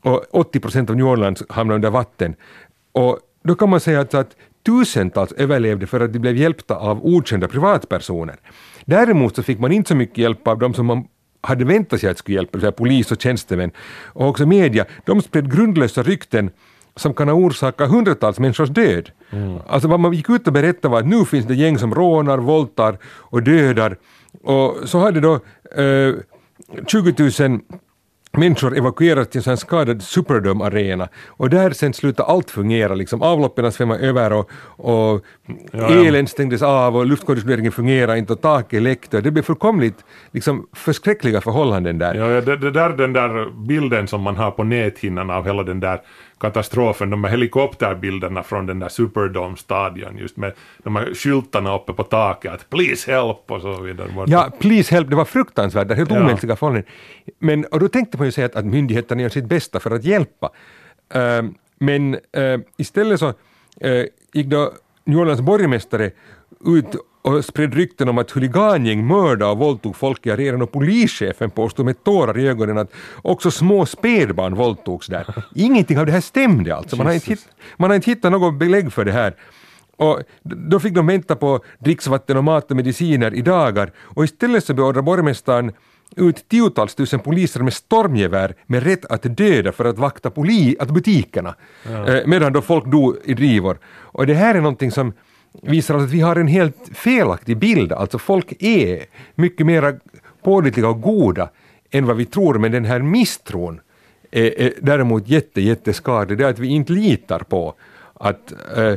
och 0.00 0.24
80 0.30 0.60
procent 0.60 0.90
av 0.90 0.96
New 0.96 1.06
Orleans 1.06 1.42
hamnade 1.48 1.74
under 1.74 1.90
vatten. 1.90 2.34
Och 2.92 3.18
då 3.44 3.54
kan 3.54 3.70
man 3.70 3.80
säga 3.80 4.00
att, 4.00 4.14
att 4.14 4.36
tusentals 4.62 5.32
överlevde 5.32 5.86
för 5.86 6.00
att 6.00 6.12
de 6.12 6.18
blev 6.18 6.36
hjälpta 6.36 6.76
av 6.76 7.06
okända 7.06 7.48
privatpersoner. 7.48 8.36
Däremot 8.84 9.36
så 9.36 9.42
fick 9.42 9.58
man 9.58 9.72
inte 9.72 9.88
så 9.88 9.96
mycket 9.96 10.18
hjälp 10.18 10.48
av 10.48 10.58
de 10.58 10.74
som 10.74 10.86
man 10.86 11.04
hade 11.40 11.64
väntat 11.64 12.00
sig 12.00 12.10
att 12.10 12.18
skulle 12.18 12.34
hjälpa, 12.34 12.50
det 12.50 12.56
vill 12.56 12.62
säga 12.62 12.72
polis 12.72 13.12
och 13.12 13.22
tjänstemän. 13.22 13.70
Och 14.04 14.28
också 14.28 14.46
media, 14.46 14.84
de 15.04 15.22
spred 15.22 15.52
grundlösa 15.52 16.02
rykten 16.02 16.50
som 16.96 17.14
kan 17.14 17.28
ha 17.28 17.34
orsakat 17.34 17.90
hundratals 17.90 18.38
människors 18.38 18.68
död. 18.68 19.10
Alltså 19.66 19.88
vad 19.88 20.00
man 20.00 20.12
gick 20.12 20.30
ut 20.30 20.46
och 20.46 20.52
berättade 20.52 20.92
var 20.92 20.98
att 20.98 21.06
nu 21.06 21.24
finns 21.24 21.46
det 21.46 21.54
gäng 21.54 21.78
som 21.78 21.94
rånar, 21.94 22.38
våldtar 22.38 22.98
och 23.04 23.42
dödar. 23.42 23.96
Och 24.42 24.88
så 24.88 24.98
hade 24.98 25.20
då 25.20 25.34
eh, 25.82 26.14
20 26.86 27.48
000 27.48 27.60
människor 28.36 28.76
evakuerats 28.76 29.30
till 29.30 29.38
en 29.38 29.42
sån 29.42 29.56
skadad 29.56 30.02
Superdome-arena. 30.02 31.08
Och 31.28 31.50
där 31.50 31.70
sen 31.70 31.92
slutade 31.92 32.28
allt 32.28 32.50
fungera, 32.50 32.94
liksom. 32.94 33.22
Avloppen 33.22 33.72
svämmade 33.72 34.00
över 34.00 34.32
och, 34.32 34.50
och 34.66 35.24
Ja, 35.72 35.88
elen 35.88 36.26
stängdes 36.26 36.62
av 36.62 36.96
och 36.96 37.06
luftkonditioneringen 37.06 37.72
fungerade 37.72 38.18
inte 38.18 38.32
och 38.32 38.40
taket 38.40 38.82
läckte 38.82 39.20
det 39.20 39.30
blev 39.30 39.42
fullkomligt 39.42 40.04
liksom, 40.32 40.66
förskräckliga 40.72 41.40
förhållanden 41.40 41.98
där. 41.98 42.14
Ja, 42.14 42.30
ja, 42.30 42.40
det, 42.40 42.56
det 42.56 42.70
där 42.70 42.90
den 42.90 43.12
där 43.12 43.50
bilden 43.66 44.08
som 44.08 44.20
man 44.22 44.36
har 44.36 44.50
på 44.50 44.64
näthinnan 44.64 45.30
av 45.30 45.46
hela 45.46 45.62
den 45.62 45.80
där 45.80 46.00
katastrofen, 46.42 47.10
de 47.10 47.24
här 47.24 47.30
helikopterbilderna 47.30 48.42
från 48.42 48.66
den 48.66 48.78
där 48.78 48.88
Superdome-stadion 48.88 50.18
just 50.18 50.36
med 50.36 50.52
de 50.78 50.96
här 50.96 51.14
skyltarna 51.14 51.76
uppe 51.76 51.92
på 51.92 52.02
taket 52.02 52.52
att 52.52 52.70
“Please 52.70 53.12
help” 53.12 53.50
och 53.50 53.60
så 53.60 53.80
vidare. 53.80 54.08
Ja, 54.26 54.50
please 54.58 54.94
help, 54.94 55.10
det 55.10 55.16
var 55.16 55.24
fruktansvärt, 55.24 55.88
det 55.88 55.94
helt 55.94 56.10
Ja. 56.10 56.20
omänskliga 56.20 56.56
förhållanden. 56.56 56.92
Men, 57.38 57.64
och 57.64 57.80
då 57.80 57.88
tänkte 57.88 58.18
man 58.18 58.26
ju 58.26 58.32
säga 58.32 58.46
att, 58.46 58.56
att 58.56 58.64
myndigheterna 58.64 59.22
gör 59.22 59.28
sitt 59.28 59.44
bästa 59.44 59.80
för 59.80 59.90
att 59.90 60.04
hjälpa. 60.04 60.50
Ehm, 61.14 61.54
men 61.78 62.14
eh, 62.14 62.60
istället 62.76 63.20
så 63.20 63.28
eh, 63.80 64.04
gick 64.32 64.46
då 64.46 64.72
New 65.04 65.18
Orleans 65.18 65.40
borgmästare 65.40 66.10
ut 66.66 66.96
och 67.22 67.44
spred 67.44 67.74
rykten 67.74 68.08
om 68.08 68.18
att 68.18 68.30
huligangäng 68.30 69.06
mördade 69.06 69.52
och 69.52 69.58
våldtog 69.58 69.96
folk 69.96 70.26
i 70.26 70.30
arenan 70.30 70.62
och 70.62 70.72
polischefen 70.72 71.50
påstod 71.50 71.86
med 71.86 72.04
tårar 72.04 72.38
i 72.38 72.48
ögonen 72.48 72.78
att 72.78 72.92
också 73.22 73.50
små 73.50 73.86
spädbarn 73.86 74.54
våldtogs 74.54 75.06
där. 75.06 75.44
Ingenting 75.54 75.98
av 75.98 76.06
det 76.06 76.12
här 76.12 76.20
stämde 76.20 76.76
alltså. 76.76 76.96
Man 76.96 77.06
har 77.06 77.14
inte, 77.14 77.30
hitt, 77.30 77.48
man 77.76 77.90
har 77.90 77.94
inte 77.94 78.10
hittat 78.10 78.32
något 78.32 78.54
belägg 78.54 78.92
för 78.92 79.04
det 79.04 79.12
här. 79.12 79.34
Och 79.96 80.20
då 80.42 80.80
fick 80.80 80.94
de 80.94 81.06
vänta 81.06 81.36
på 81.36 81.60
dricksvatten 81.78 82.36
och 82.36 82.44
mat 82.44 82.70
och 82.70 82.76
mediciner 82.76 83.34
i 83.34 83.42
dagar 83.42 83.92
och 83.98 84.24
istället 84.24 84.64
så 84.64 84.74
beordrar 84.74 85.02
borgmästaren 85.02 85.72
ut 86.16 86.48
tiotals 86.48 86.94
tusen 86.94 87.20
poliser 87.20 87.60
med 87.60 87.72
stormgevär 87.72 88.54
med 88.66 88.82
rätt 88.82 89.04
att 89.04 89.22
döda 89.22 89.72
för 89.72 89.84
att 89.84 89.98
vakta 89.98 90.30
poli, 90.30 90.76
att 90.80 90.90
butikerna, 90.90 91.54
eh, 91.84 92.26
medan 92.26 92.52
då 92.52 92.62
folk 92.62 92.86
dog 92.86 93.16
i 93.24 93.34
drivor. 93.34 93.78
Och 93.86 94.26
det 94.26 94.34
här 94.34 94.54
är 94.54 94.60
någonting 94.60 94.90
som 94.90 95.12
visar 95.62 95.94
att 95.94 96.10
vi 96.10 96.20
har 96.20 96.36
en 96.36 96.46
helt 96.46 96.90
felaktig 96.92 97.56
bild, 97.56 97.92
alltså 97.92 98.18
folk 98.18 98.62
är 98.62 99.04
mycket 99.34 99.66
mer 99.66 99.98
pålitliga 100.42 100.88
och 100.88 101.00
goda 101.00 101.50
än 101.90 102.06
vad 102.06 102.16
vi 102.16 102.24
tror, 102.24 102.58
men 102.58 102.72
den 102.72 102.84
här 102.84 102.98
misstron 102.98 103.80
är, 104.30 104.60
är 104.60 104.72
däremot 104.80 105.28
jätte, 105.28 105.60
jätteskadlig. 105.60 106.38
Det 106.38 106.44
är 106.44 106.48
att 106.48 106.58
vi 106.58 106.68
inte 106.68 106.92
litar 106.92 107.38
på 107.38 107.74
att 108.14 108.52
eh, 108.76 108.94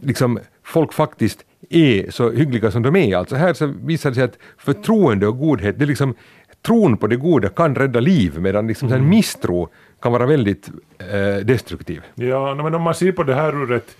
liksom, 0.00 0.38
folk 0.62 0.92
faktiskt 0.92 1.44
är 1.70 2.10
så 2.10 2.30
hyggliga 2.30 2.70
som 2.70 2.82
de 2.82 2.96
är. 2.96 3.16
Alltså 3.16 3.36
här 3.36 3.54
så 3.54 3.66
visar 3.66 4.10
det 4.10 4.14
sig 4.14 4.24
att 4.24 4.38
förtroende 4.58 5.26
och 5.26 5.38
godhet, 5.38 5.78
det 5.78 5.84
är 5.84 5.86
liksom 5.86 6.14
tron 6.62 6.96
på 6.96 7.06
det 7.06 7.16
goda 7.16 7.48
kan 7.48 7.74
rädda 7.74 8.00
liv, 8.00 8.40
medan 8.40 8.66
liksom 8.66 8.88
mm. 8.88 9.08
misstro 9.08 9.68
kan 10.02 10.12
vara 10.12 10.26
väldigt 10.26 10.70
eh, 10.98 11.44
destruktiv. 11.44 12.02
Ja, 12.14 12.54
men 12.54 12.74
om 12.74 12.82
man 12.82 12.94
ser 12.94 13.12
på 13.12 13.22
det 13.22 13.34
här 13.34 13.62
ur 13.62 13.72
ett 13.72 13.96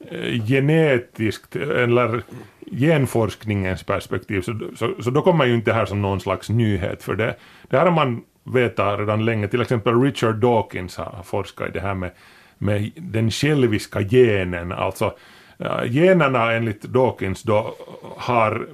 Eh, 0.00 0.46
genetiskt 0.46 1.56
eller 1.56 2.22
genforskningens 2.70 3.82
perspektiv 3.82 4.40
så, 4.42 4.58
så, 4.76 5.02
så, 5.02 5.10
då 5.10 5.22
kommer 5.22 5.44
ju 5.44 5.54
inte 5.54 5.70
det 5.70 5.74
här 5.74 5.86
som 5.86 6.02
någon 6.02 6.20
slags 6.20 6.48
nyhet 6.48 7.02
för 7.02 7.14
det, 7.14 7.36
det 7.68 7.78
här 7.78 7.84
har 7.84 7.92
man 7.92 8.22
vetat 8.44 8.98
redan 8.98 9.24
länge, 9.24 9.48
till 9.48 9.60
exempel 9.60 10.02
Richard 10.02 10.36
Dawkins 10.36 10.96
har 10.96 11.22
forskat 11.22 11.68
i 11.68 11.72
det 11.72 11.80
här 11.80 11.94
med, 11.94 12.10
med 12.58 12.90
den 12.96 13.30
själviska 13.30 14.00
genen, 14.00 14.72
alltså 14.72 15.14
eh, 15.58 15.82
generna 15.90 16.52
enligt 16.52 16.82
Dawkins 16.82 17.42
då 17.42 17.74
har 18.16 18.68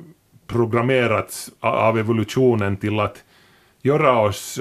programmerats 0.47 1.51
av 1.61 1.99
evolutionen 1.99 2.77
till 2.77 3.01
att 3.01 3.25
göra 3.83 4.19
oss 4.21 4.61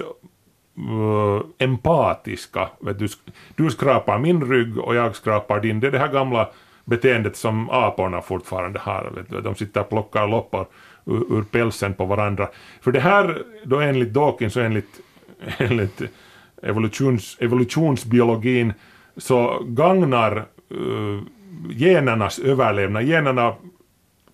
Eh, 0.78 1.46
empatiska. 1.58 2.70
Du, 2.80 3.08
du 3.56 3.70
skrapar 3.70 4.20
min 4.20 4.50
rygg 4.52 4.78
och 4.78 4.96
jag 4.96 5.16
skrapar 5.16 5.60
din. 5.60 5.80
Det 5.80 5.88
är 5.88 5.92
det 5.92 6.00
här 6.00 6.12
gamla 6.12 6.50
beteendet 6.86 7.36
som 7.36 7.70
aporna 7.70 8.22
fortfarande 8.22 8.80
har. 8.80 9.26
Du. 9.30 9.42
De 9.42 9.56
sitter 9.56 9.82
och 9.82 9.90
plockar 9.90 10.28
loppar 10.28 10.66
ur, 11.06 11.38
ur 11.38 11.44
pälsen 11.44 11.94
på 11.94 12.06
varandra. 12.06 12.50
För 12.82 12.92
det 12.92 13.00
här, 13.00 13.44
då 13.66 13.80
enligt 13.80 14.14
Dawkins 14.14 14.56
och 14.56 14.64
enligt, 14.64 15.00
enligt 15.58 16.02
evolutions, 16.62 17.38
evolutionsbiologin, 17.40 18.74
så 19.18 19.64
gagnar 19.68 20.46
uh, 20.72 21.22
genernas 21.70 22.40
överlevnad. 22.40 23.04
Generna 23.04 23.56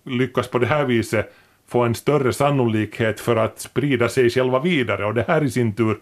lyckas 0.04 0.48
på 0.48 0.58
det 0.58 0.66
här 0.66 0.84
viset 0.84 1.34
få 1.68 1.80
en 1.80 1.94
större 1.94 2.32
sannolikhet 2.32 3.20
för 3.20 3.36
att 3.36 3.60
sprida 3.60 4.08
sig 4.08 4.30
själva 4.30 4.58
vidare 4.58 5.06
och 5.06 5.14
det 5.14 5.24
här 5.28 5.44
i 5.44 5.50
sin 5.50 5.74
tur 5.74 5.98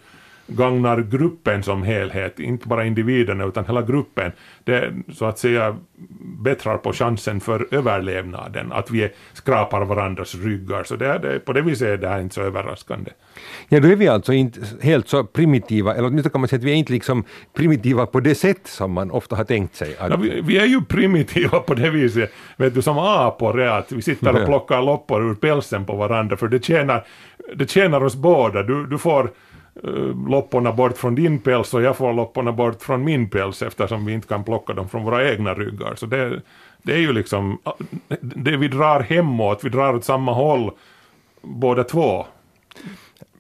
gagnar 0.49 1.01
gruppen 1.01 1.63
som 1.63 1.83
helhet, 1.83 2.41
inte 2.41 2.69
bara 2.69 2.85
individerna 2.85 3.45
utan 3.45 3.65
hela 3.65 3.83
gruppen. 3.83 4.33
Det 4.65 4.93
så 5.13 5.25
att 5.25 5.39
säga 5.39 5.77
bättrar 6.21 6.79
på 6.79 6.93
chansen 6.93 7.41
för 7.41 7.67
överlevnaden, 7.71 8.73
att 8.73 8.91
vi 8.91 9.11
skrapar 9.33 9.85
varandras 9.85 10.35
ryggar. 10.35 10.85
Så 10.85 10.97
det 10.97 11.07
är, 11.07 11.19
det, 11.19 11.39
på 11.39 11.53
det 11.53 11.63
viset 11.63 11.89
är 11.89 11.97
det 11.97 12.09
här 12.09 12.21
inte 12.21 12.35
så 12.35 12.43
överraskande. 12.43 13.11
Ja, 13.69 13.81
då 13.81 13.89
är 13.89 13.97
vi 13.97 14.09
alltså 14.09 14.33
inte 14.33 14.61
helt 14.81 15.09
så 15.09 15.25
primitiva, 15.25 15.95
eller 15.95 16.09
åtminstone 16.09 16.33
kan 16.33 16.41
man 16.41 16.49
säga 16.49 16.59
att 16.59 16.65
vi 16.65 16.71
är 16.71 16.77
inte 16.77 16.93
liksom 16.93 17.25
primitiva 17.55 18.07
på 18.07 18.21
det 18.21 18.35
sätt 18.35 18.61
som 18.65 18.93
man 18.93 19.11
ofta 19.11 19.37
har 19.37 19.45
tänkt 19.45 19.75
sig. 19.77 19.97
Att... 19.99 20.11
Ja, 20.11 20.17
vi, 20.17 20.41
vi, 20.41 20.59
är 20.59 20.67
ju 20.67 20.81
primitiva 20.81 21.61
på 21.61 21.75
det 21.75 21.91
viset, 21.91 22.33
vet 22.57 22.75
du, 22.75 22.83
som 22.83 22.99
apor 22.99 23.61
är 23.61 23.69
att 23.69 23.93
vi 23.93 24.03
sitter 24.03 24.41
och 24.41 24.47
plockar 24.47 24.83
loppor 24.83 25.31
ur 25.31 25.35
pälsen 25.35 25.85
på 25.85 25.97
varandra, 25.97 26.37
för 26.37 26.49
det 26.49 26.65
tjänar, 26.65 27.05
det 27.55 27.71
tjänar 27.71 28.05
oss 28.05 28.17
båda. 28.17 28.63
Du, 28.63 28.87
du 28.87 28.99
får 28.99 29.31
Eh, 29.85 30.29
lopporna 30.29 30.73
bort 30.73 30.99
från 30.99 31.15
din 31.15 31.39
päls 31.39 31.75
och 31.75 31.83
jag 31.83 31.97
får 31.97 32.13
lopporna 32.13 32.53
bort 32.53 32.83
från 32.83 33.05
min 33.05 33.31
päls 33.31 33.63
eftersom 33.63 34.07
vi 34.07 34.13
inte 34.13 34.29
kan 34.29 34.45
plocka 34.45 34.73
dem 34.73 34.89
från 34.89 35.05
våra 35.05 35.31
egna 35.31 35.55
ryggar. 35.55 35.95
Så 35.95 36.07
det, 36.07 36.41
det 36.83 36.93
är 36.93 36.99
ju 36.99 37.13
liksom, 37.13 37.59
ah, 37.63 37.73
det 38.21 38.57
vi 38.57 38.69
drar 38.69 39.01
hemåt, 39.01 39.65
vi 39.65 39.69
drar 39.69 39.95
åt 39.95 40.05
samma 40.05 40.33
håll 40.33 40.71
båda 41.43 41.85
två. 41.85 42.27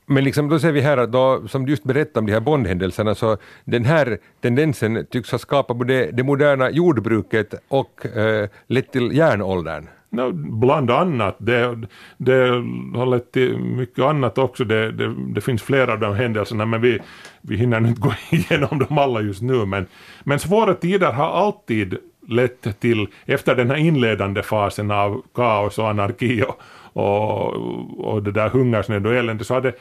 Men 0.07 0.24
liksom 0.24 0.48
då 0.48 0.59
ser 0.59 0.72
vi 0.72 0.81
här 0.81 0.96
att 0.96 1.12
då, 1.12 1.48
som 1.48 1.66
du 1.66 1.72
just 1.72 1.85
berättade 1.85 2.18
om 2.18 2.27
de 2.27 2.33
här 2.33 2.40
Bondhändelserna, 2.40 3.14
så 3.14 3.37
den 3.64 3.85
här 3.85 4.18
tendensen 4.40 5.07
tycks 5.11 5.31
ha 5.31 5.38
skapat 5.38 5.77
både 5.77 6.11
det 6.11 6.22
moderna 6.22 6.70
jordbruket 6.70 7.55
och 7.68 8.07
eh, 8.07 8.48
lett 8.66 8.92
till 8.92 9.16
järnåldern. 9.16 9.88
No, 10.10 10.32
bland 10.32 10.90
annat. 10.90 11.36
Det, 11.38 11.86
det 12.16 12.48
har 12.94 13.06
lett 13.06 13.32
till 13.32 13.58
mycket 13.58 14.04
annat 14.04 14.38
också. 14.38 14.64
Det, 14.64 14.92
det, 14.92 15.14
det, 15.34 15.40
finns 15.40 15.62
flera 15.62 15.92
av 15.92 16.00
de 16.00 16.14
händelserna 16.14 16.66
men 16.66 16.80
vi, 16.80 16.98
vi 17.40 17.56
hinner 17.56 17.86
inte 17.88 18.00
gå 18.00 18.12
igenom 18.30 18.78
dem 18.78 18.98
alla 18.98 19.20
just 19.20 19.42
nu. 19.42 19.66
Men, 19.66 19.86
men 20.24 20.38
svåra 20.38 20.74
tider 20.74 21.12
har 21.12 21.28
alltid 21.28 21.96
lett 22.28 22.80
till, 22.80 23.06
efter 23.26 23.54
den 23.54 23.70
här 23.70 23.76
inledande 23.76 24.42
fasen 24.42 24.90
av 24.90 25.22
kaos 25.34 25.78
och 25.78 25.88
anarki 25.88 26.42
och, 26.42 26.60
och, 27.02 27.54
och 27.98 28.22
det 28.22 28.32
där 28.32 28.48
hungersnöd 28.48 29.06
och 29.06 29.14
elände, 29.14 29.44
så 29.44 29.54
har 29.54 29.60
det 29.60 29.72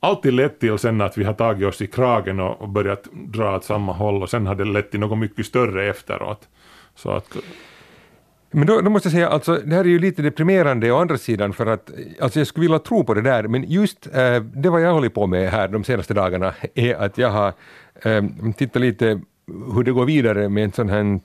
alltid 0.00 0.32
lett 0.32 0.60
till 0.60 0.78
sen 0.78 1.00
att 1.00 1.18
vi 1.18 1.24
har 1.24 1.34
tagit 1.34 1.68
oss 1.68 1.82
i 1.82 1.86
kragen 1.86 2.40
och, 2.40 2.62
och 2.62 2.68
börjat 2.68 3.08
dra 3.12 3.56
åt 3.56 3.64
samma 3.64 3.92
håll 3.92 4.22
och 4.22 4.30
sen 4.30 4.46
har 4.46 4.54
det 4.54 4.64
lett 4.64 4.90
till 4.90 5.00
något 5.00 5.18
mycket 5.18 5.46
större 5.46 5.90
efteråt. 5.90 6.48
Så 6.94 7.10
att 7.10 7.36
men 8.50 8.66
då, 8.66 8.80
då, 8.80 8.90
måste 8.90 9.06
jag 9.06 9.12
säga, 9.12 9.28
alltså, 9.28 9.56
det 9.64 9.74
här 9.74 9.84
är 9.84 9.88
ju 9.88 9.98
lite 9.98 10.22
deprimerande 10.22 10.92
å 10.92 10.98
andra 10.98 11.18
sidan 11.18 11.52
för 11.52 11.66
att 11.66 11.90
alltså, 12.20 12.40
jag 12.40 12.46
skulle 12.46 12.64
vilja 12.64 12.78
tro 12.78 13.04
på 13.04 13.14
det 13.14 13.22
där, 13.22 13.48
men 13.48 13.64
just 13.70 14.06
eh, 14.06 14.42
det 14.42 14.70
vad 14.70 14.82
jag 14.82 14.92
håller 14.92 15.08
på 15.08 15.26
med 15.26 15.50
här 15.50 15.68
de 15.68 15.84
senaste 15.84 16.14
dagarna 16.14 16.54
är 16.74 16.94
att 16.94 17.18
jag 17.18 17.30
har 17.30 17.52
eh, 18.02 18.24
tittat 18.56 18.82
lite 18.82 19.20
hur 19.74 19.84
det 19.84 19.92
går 19.92 20.04
vidare 20.04 20.48
med 20.48 20.64
en 20.64 20.72
sån 20.72 20.88
här 20.88 21.20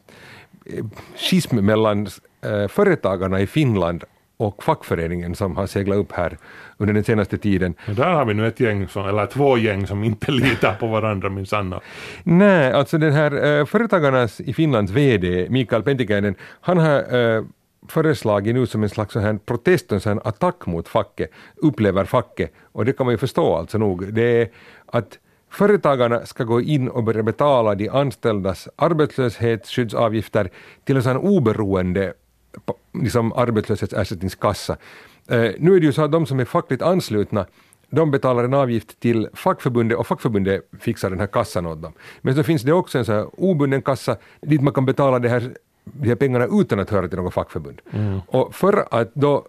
eh, 0.65 0.85
schism 1.15 1.55
mellan 1.55 2.07
eh, 2.41 2.67
företagarna 2.67 3.41
i 3.41 3.47
Finland 3.47 4.03
och 4.38 4.63
fackföreningen 4.63 5.36
som 5.36 5.58
har 5.58 5.67
seglat 5.67 5.98
upp 5.98 6.12
här 6.12 6.38
under 6.78 6.93
den 6.93 7.04
senaste 7.04 7.38
tiden. 7.38 7.76
Ja, 7.88 7.93
där 7.93 8.13
har 8.13 8.26
vi 8.26 8.34
nu 8.34 8.48
ett 8.48 8.60
gäng, 8.60 8.88
som, 8.88 9.08
eller 9.08 9.26
två 9.26 9.58
gäng 9.58 9.88
som 9.88 10.04
inte 10.04 10.32
litar 10.32 10.76
på 10.76 10.88
varandra 10.88 11.30
minsann. 11.30 11.76
Nej, 12.24 12.71
alltså 12.71 12.98
den 12.98 13.13
här 13.13 13.60
äh, 13.60 13.65
företagarnas 13.65 14.41
i 14.41 14.54
Finlands 14.54 14.91
VD 14.91 15.48
Mikael 15.50 15.84
Pentikäinen, 15.84 16.36
han 16.62 16.78
har 16.78 17.15
äh, 17.15 17.43
föreslagit 17.88 18.56
nu 18.56 18.65
som 18.65 18.84
en 18.84 18.89
slags 18.89 19.13
sån 19.13 19.21
här 19.21 19.39
protest, 19.45 19.91
en 19.91 20.02
sån 20.02 20.19
attack 20.24 20.65
mot 20.65 20.88
facket, 20.88 21.32
upplever 21.56 22.06
facket, 22.06 22.52
och 22.71 22.86
det 22.86 22.93
kan 22.93 23.06
man 23.06 23.13
ju 23.13 23.17
förstå 23.17 23.56
alltså 23.56 23.78
nog, 23.78 24.13
det 24.13 24.41
är 24.41 24.48
att 24.86 25.19
Företagarna 25.50 26.26
ska 26.26 26.43
gå 26.43 26.62
in 26.62 26.88
och 26.89 27.04
börja 27.04 27.24
betala 27.24 27.76
de 27.76 27.89
anställdas 27.89 28.67
arbetslöshetsskyddsavgifter 28.76 30.50
till 30.84 30.95
en 30.95 31.04
sån 31.04 31.17
oberoende 31.17 32.13
liksom 32.93 33.33
arbetslöshetsersättningskassa. 33.33 34.77
Eh, 35.27 35.51
nu 35.59 35.75
är 35.75 35.79
det 35.79 35.85
ju 35.85 35.93
så 35.93 36.03
att 36.03 36.11
de 36.11 36.25
som 36.25 36.39
är 36.39 36.45
fackligt 36.45 36.81
anslutna 36.81 37.45
de 37.89 38.11
betalar 38.11 38.43
en 38.43 38.53
avgift 38.53 38.99
till 38.99 39.29
fackförbundet 39.33 39.97
och 39.97 40.07
fackförbundet 40.07 40.69
fixar 40.79 41.09
den 41.09 41.19
här 41.19 41.27
kassan 41.27 41.65
åt 41.65 41.81
dem. 41.81 41.93
Men 42.21 42.35
så 42.35 42.43
finns 42.43 42.61
det 42.61 42.73
också 42.73 42.97
en 42.97 43.05
så 43.05 43.11
här 43.11 43.27
obunden 43.37 43.81
kassa 43.81 44.17
dit 44.41 44.61
man 44.61 44.73
kan 44.73 44.85
betala 44.85 45.19
det 45.19 45.29
här, 45.29 45.53
de 45.83 46.07
här 46.07 46.15
pengarna 46.15 46.47
utan 46.51 46.79
att 46.79 46.89
höra 46.89 47.07
till 47.07 47.17
något 47.17 47.33
fackförbund. 47.33 47.81
Mm. 47.91 48.19
Och 48.27 48.55
för 48.55 48.87
att 48.91 49.15
då 49.15 49.45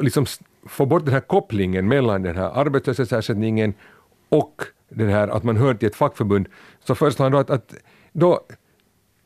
liksom 0.00 0.26
få 0.66 0.86
bort 0.86 1.04
den 1.04 1.14
här 1.14 1.20
kopplingen 1.20 1.88
mellan 1.88 2.22
den 2.22 2.36
här 2.36 2.50
arbetslöshetsersättningen 2.54 3.74
och 4.28 4.62
den 4.88 5.08
här 5.08 5.28
att 5.28 5.44
man 5.44 5.56
hör 5.56 5.74
till 5.74 5.88
ett 5.88 5.96
fackförbund 5.96 6.48
så 6.84 6.94
föreslår 6.94 7.24
han 7.24 7.32
då 7.32 7.38
att, 7.38 7.50
att 7.50 7.74
då 8.12 8.40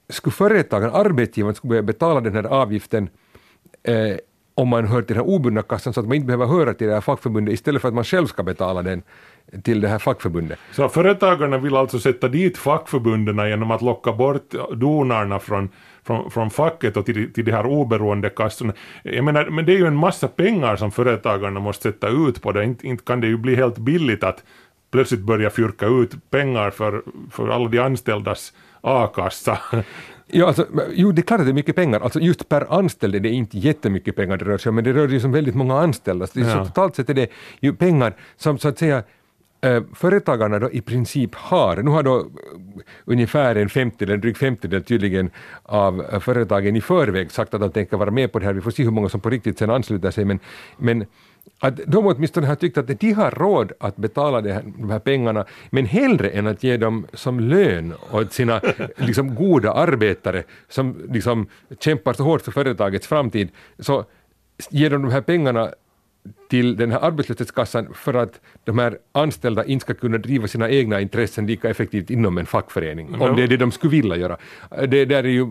skulle 0.09 0.33
företagen, 0.33 0.91
arbetsgivaren, 0.93 1.55
skulle 1.55 1.69
börja 1.69 1.83
betala 1.83 2.21
den 2.21 2.35
här 2.35 2.45
avgiften 2.45 3.09
eh, 3.83 4.17
om 4.55 4.69
man 4.69 4.87
hör 4.87 5.03
till 5.03 5.17
den 5.17 5.25
här 5.25 5.35
obundna 5.35 5.63
kassan 5.63 5.93
så 5.93 6.01
att 6.01 6.07
man 6.07 6.17
inte 6.17 6.27
behöver 6.27 6.47
höra 6.47 6.75
till 6.75 6.87
det 6.87 6.95
här 6.95 7.01
fackförbundet 7.01 7.55
istället 7.55 7.83
för 7.83 7.89
att 7.89 7.95
man 7.95 8.05
själv 8.05 8.27
ska 8.27 8.43
betala 8.43 8.83
den 8.83 9.03
till 9.65 9.81
det 9.81 9.89
här 9.89 9.99
fackförbundet. 9.99 10.59
Så 10.73 10.89
företagarna 10.89 11.59
vill 11.59 11.77
alltså 11.77 11.99
sätta 11.99 12.29
dit 12.29 12.59
fackförbunden 12.59 13.49
genom 13.49 13.71
att 13.71 13.83
locka 13.83 14.13
bort 14.13 14.55
donarna 14.73 15.39
från, 15.39 15.69
från, 16.05 16.31
från 16.31 16.51
facket 16.51 16.97
och 16.97 17.07
till, 17.07 17.33
till 17.33 17.45
de 17.45 17.53
här 17.53 17.67
oberoende 17.67 18.31
kassorna. 18.31 18.73
Jag 19.03 19.25
menar, 19.25 19.45
men 19.51 19.67
det 19.67 19.73
är 19.73 19.79
ju 19.79 19.87
en 19.87 19.97
massa 19.97 20.29
pengar 20.29 20.77
som 20.77 20.91
företagarna 20.91 21.61
måste 21.61 21.83
sätta 21.83 22.09
ut 22.09 22.43
på 22.43 22.53
det. 22.53 22.65
Inte, 22.65 22.87
inte 22.87 23.05
kan 23.05 23.21
det 23.21 23.27
ju 23.27 23.37
bli 23.37 23.55
helt 23.55 23.79
billigt 23.79 24.25
att 24.25 24.45
plötsligt 24.91 25.21
börja 25.21 25.51
fyrka 25.51 25.87
ut 25.87 26.31
pengar 26.31 26.71
för, 26.71 27.03
för 27.31 27.49
alla 27.49 27.69
de 27.69 27.79
anställdas 27.79 28.53
a-kassa. 28.81 29.59
Ja, 30.31 30.47
alltså, 30.47 30.67
jo, 30.93 31.13
det 31.13 31.21
är 31.21 31.23
klart 31.23 31.41
att 31.41 31.47
det 31.47 31.53
är 31.53 31.55
mycket 31.55 31.77
pengar. 31.77 32.01
Alltså 32.01 32.21
just 32.21 32.49
per 32.49 32.79
anställd 32.79 33.15
är 33.15 33.21
det 33.21 33.29
inte 33.29 33.59
jättemycket 33.59 34.17
pengar 34.17 34.37
det 34.37 34.45
rör 34.45 34.59
sig 34.59 34.71
om, 34.71 34.75
men 34.75 34.85
det 34.85 34.93
rör 34.93 35.09
sig 35.09 35.25
om 35.25 35.33
väldigt 35.33 35.55
många 35.55 35.81
anställda. 35.81 36.27
Så, 36.27 36.41
ja. 36.41 36.53
så 36.53 36.65
totalt 36.65 36.97
sett 36.97 37.11
är 37.11 37.15
det 37.15 37.29
ju 37.61 37.75
pengar 37.75 38.15
som 38.37 38.59
så 38.59 38.69
att 38.69 38.79
säga 38.79 39.03
eh, 39.61 39.83
företagarna 39.95 40.59
då 40.59 40.71
i 40.71 40.81
princip 40.81 41.35
har, 41.35 41.77
nu 41.77 41.91
har 41.91 42.03
då 42.03 42.27
ungefär 43.05 43.57
en 43.57 43.69
femtedel, 43.69 44.15
en 44.15 44.21
dryg 44.21 44.37
femtedel 44.37 44.83
tydligen 44.83 45.31
av 45.63 46.07
eh, 46.13 46.21
företagen 46.21 46.77
i 46.77 46.81
förväg 46.81 47.31
sagt 47.31 47.55
att 47.55 47.61
de 47.61 47.71
tänker 47.71 47.97
vara 47.97 48.11
med 48.11 48.33
på 48.33 48.39
det 48.39 48.45
här, 48.45 48.53
vi 48.53 48.61
får 48.61 48.71
se 48.71 48.83
hur 48.83 48.91
många 48.91 49.09
som 49.09 49.21
på 49.21 49.31
riktigt 49.31 49.59
sen 49.59 49.71
ansluter 49.71 50.11
sig, 50.11 50.25
men, 50.25 50.39
men 50.77 51.07
att 51.59 51.81
de 51.87 52.07
åtminstone 52.07 52.47
har 52.47 52.55
tyckt 52.55 52.79
att 52.79 53.01
de 53.01 53.13
har 53.13 53.31
råd 53.31 53.73
att 53.81 53.97
betala 53.97 54.41
de 54.41 54.53
här, 54.53 54.63
de 54.79 54.91
här 54.91 54.99
pengarna, 54.99 55.45
men 55.71 55.87
hellre 55.87 56.31
än 56.31 56.47
att 56.47 56.63
ge 56.63 56.77
dem 56.77 57.07
som 57.13 57.41
lön 57.41 57.95
åt 58.11 58.33
sina 58.33 58.61
liksom, 58.97 59.35
goda 59.35 59.73
arbetare 59.73 60.45
som 60.69 60.97
liksom, 61.11 61.47
kämpar 61.81 62.13
så 62.13 62.23
hårt 62.23 62.43
för 62.43 62.53
företagets 62.53 63.07
framtid, 63.07 63.49
så 63.79 64.05
ger 64.71 64.91
de 64.91 65.03
de 65.03 65.11
här 65.11 65.21
pengarna 65.21 65.71
till 66.49 66.77
den 66.77 66.93
här 66.93 67.01
arbetslöshetskassan 67.01 67.89
för 67.95 68.15
att 68.15 68.41
de 68.65 68.79
här 68.79 68.99
anställda 69.13 69.65
inte 69.65 69.83
ska 69.83 69.95
kunna 69.95 70.19
driva 70.19 70.49
sina 70.49 70.71
egna 70.71 71.01
intressen 71.01 71.47
lika 71.47 71.71
effektivt 71.71 72.11
inom 72.11 72.39
en 72.39 72.47
fackförening, 72.47 73.21
om 73.21 73.37
det 73.37 73.43
är 73.43 73.49
det 73.49 73.57
de 73.57 73.73
skulle 73.73 73.91
vilja 73.91 74.17
göra. 74.17 74.37
Det 74.89 75.05
där 75.05 75.25
är 75.25 75.29
ju, 75.29 75.47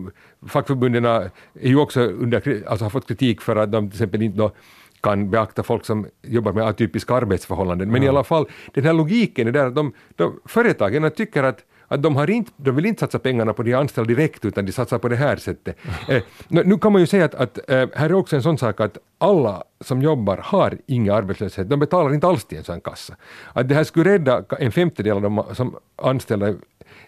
fackförbunden 0.46 1.04
är 1.04 1.30
ju 1.62 1.76
också 1.76 2.00
under, 2.00 2.62
alltså 2.66 2.84
har 2.84 2.90
fått 2.90 3.08
kritik 3.08 3.40
för 3.40 3.56
att 3.56 3.72
de 3.72 3.90
till 3.90 3.96
exempel 3.96 4.22
inte 4.22 4.38
då 4.38 4.52
kan 5.00 5.30
beakta 5.30 5.62
folk 5.62 5.84
som 5.84 6.06
jobbar 6.22 6.52
med 6.52 6.64
atypiska 6.64 7.14
arbetsförhållanden. 7.14 7.90
Men 7.90 8.02
i 8.02 8.08
alla 8.08 8.24
fall, 8.24 8.46
den 8.74 8.84
här 8.84 8.92
logiken 8.92 9.48
är 9.48 9.52
där 9.52 9.66
att 9.66 9.74
de, 9.74 9.92
de, 10.16 10.40
företagen 10.44 11.10
tycker 11.10 11.42
att 11.42 11.64
att 11.88 12.02
de, 12.02 12.16
har 12.16 12.30
inte, 12.30 12.52
de 12.56 12.76
vill 12.76 12.86
inte 12.86 13.00
satsa 13.00 13.18
pengarna 13.18 13.52
på 13.52 13.62
de 13.62 13.74
anställda 13.74 14.08
direkt 14.14 14.44
utan 14.44 14.66
de 14.66 14.72
satsar 14.72 14.98
på 14.98 15.08
det 15.08 15.16
här 15.16 15.36
sättet. 15.36 15.76
Eh, 16.08 16.22
nu 16.48 16.78
kan 16.78 16.92
man 16.92 17.00
ju 17.00 17.06
säga 17.06 17.24
att, 17.24 17.34
att 17.34 17.70
eh, 17.70 17.88
här 17.94 18.10
är 18.10 18.12
också 18.12 18.36
en 18.36 18.42
sån 18.42 18.58
sak 18.58 18.80
att 18.80 18.98
alla 19.18 19.64
som 19.80 20.02
jobbar 20.02 20.40
har 20.44 20.78
inga 20.86 21.14
arbetslöshet, 21.14 21.68
de 21.68 21.80
betalar 21.80 22.14
inte 22.14 22.26
alls 22.26 22.44
till 22.44 22.58
en 22.58 22.64
sån 22.64 22.80
kassa. 22.80 23.16
Att 23.52 23.68
det 23.68 23.74
här 23.74 23.84
skulle 23.84 24.10
rädda 24.10 24.44
en 24.58 24.72
femtedel 24.72 25.12
av 25.12 25.22
de 25.22 25.44
som 25.52 25.76
anställda 25.96 26.54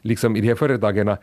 liksom 0.00 0.36
i 0.36 0.40
de 0.40 0.48
här 0.48 0.54
företagen 0.54 1.16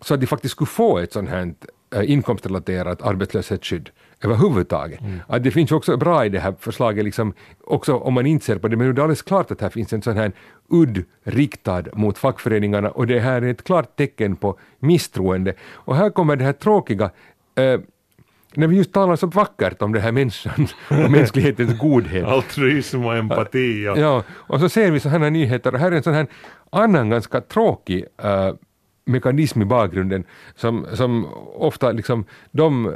så 0.00 0.14
att 0.14 0.20
de 0.20 0.26
faktiskt 0.26 0.52
skulle 0.52 0.68
få 0.68 0.98
ett 0.98 1.12
sånt 1.12 1.28
här 1.28 1.54
eh, 1.94 2.10
inkomstrelaterat 2.10 3.02
arbetslöshetsskydd 3.02 3.90
överhuvudtaget. 4.20 5.00
Mm. 5.00 5.20
Att 5.26 5.42
det 5.42 5.50
finns 5.50 5.72
också 5.72 5.96
bra 5.96 6.26
i 6.26 6.28
det 6.28 6.40
här 6.40 6.54
förslaget, 6.60 7.04
liksom, 7.04 7.34
också 7.64 7.96
om 7.96 8.14
man 8.14 8.26
inte 8.26 8.44
ser 8.44 8.58
på 8.58 8.68
det, 8.68 8.76
men 8.76 8.94
det 8.94 9.00
är 9.00 9.02
alldeles 9.02 9.22
klart 9.22 9.50
att 9.50 9.60
här 9.60 9.68
finns 9.68 9.92
en 9.92 10.02
sån 10.02 10.16
här 10.16 10.32
udd 10.70 11.04
riktad 11.24 11.82
mot 11.92 12.18
fackföreningarna 12.18 12.90
och 12.90 13.06
det 13.06 13.20
här 13.20 13.42
är 13.42 13.50
ett 13.50 13.64
klart 13.64 13.96
tecken 13.96 14.36
på 14.36 14.58
misstroende. 14.78 15.54
Och 15.72 15.96
här 15.96 16.10
kommer 16.10 16.36
det 16.36 16.44
här 16.44 16.52
tråkiga 16.52 17.10
eh, 17.54 17.80
när 18.54 18.66
vi 18.66 18.76
just 18.76 18.92
talar 18.92 19.16
så 19.16 19.26
vackert 19.26 19.82
om 19.82 19.92
det 19.92 20.00
här 20.00 20.12
människan 20.12 20.68
och 21.04 21.10
mänsklighetens 21.10 21.78
godhet. 21.78 22.24
Altruism 22.24 23.04
och 23.04 23.16
empati. 23.16 23.84
Ja. 23.84 23.98
ja, 23.98 24.24
och 24.30 24.60
så 24.60 24.68
ser 24.68 24.90
vi 24.90 25.00
sådana 25.00 25.24
här 25.24 25.30
nyheter 25.30 25.74
och 25.74 25.80
här 25.80 25.92
är 25.92 25.96
en 25.96 26.02
sån 26.02 26.14
här 26.14 26.26
annan 26.70 27.10
ganska 27.10 27.40
tråkig 27.40 28.04
uh, 28.24 28.54
mekanism 29.08 29.62
i 29.62 29.64
bakgrunden 29.64 30.24
som, 30.54 30.86
som 30.94 31.26
ofta 31.54 31.92
liksom 31.92 32.24
de 32.50 32.94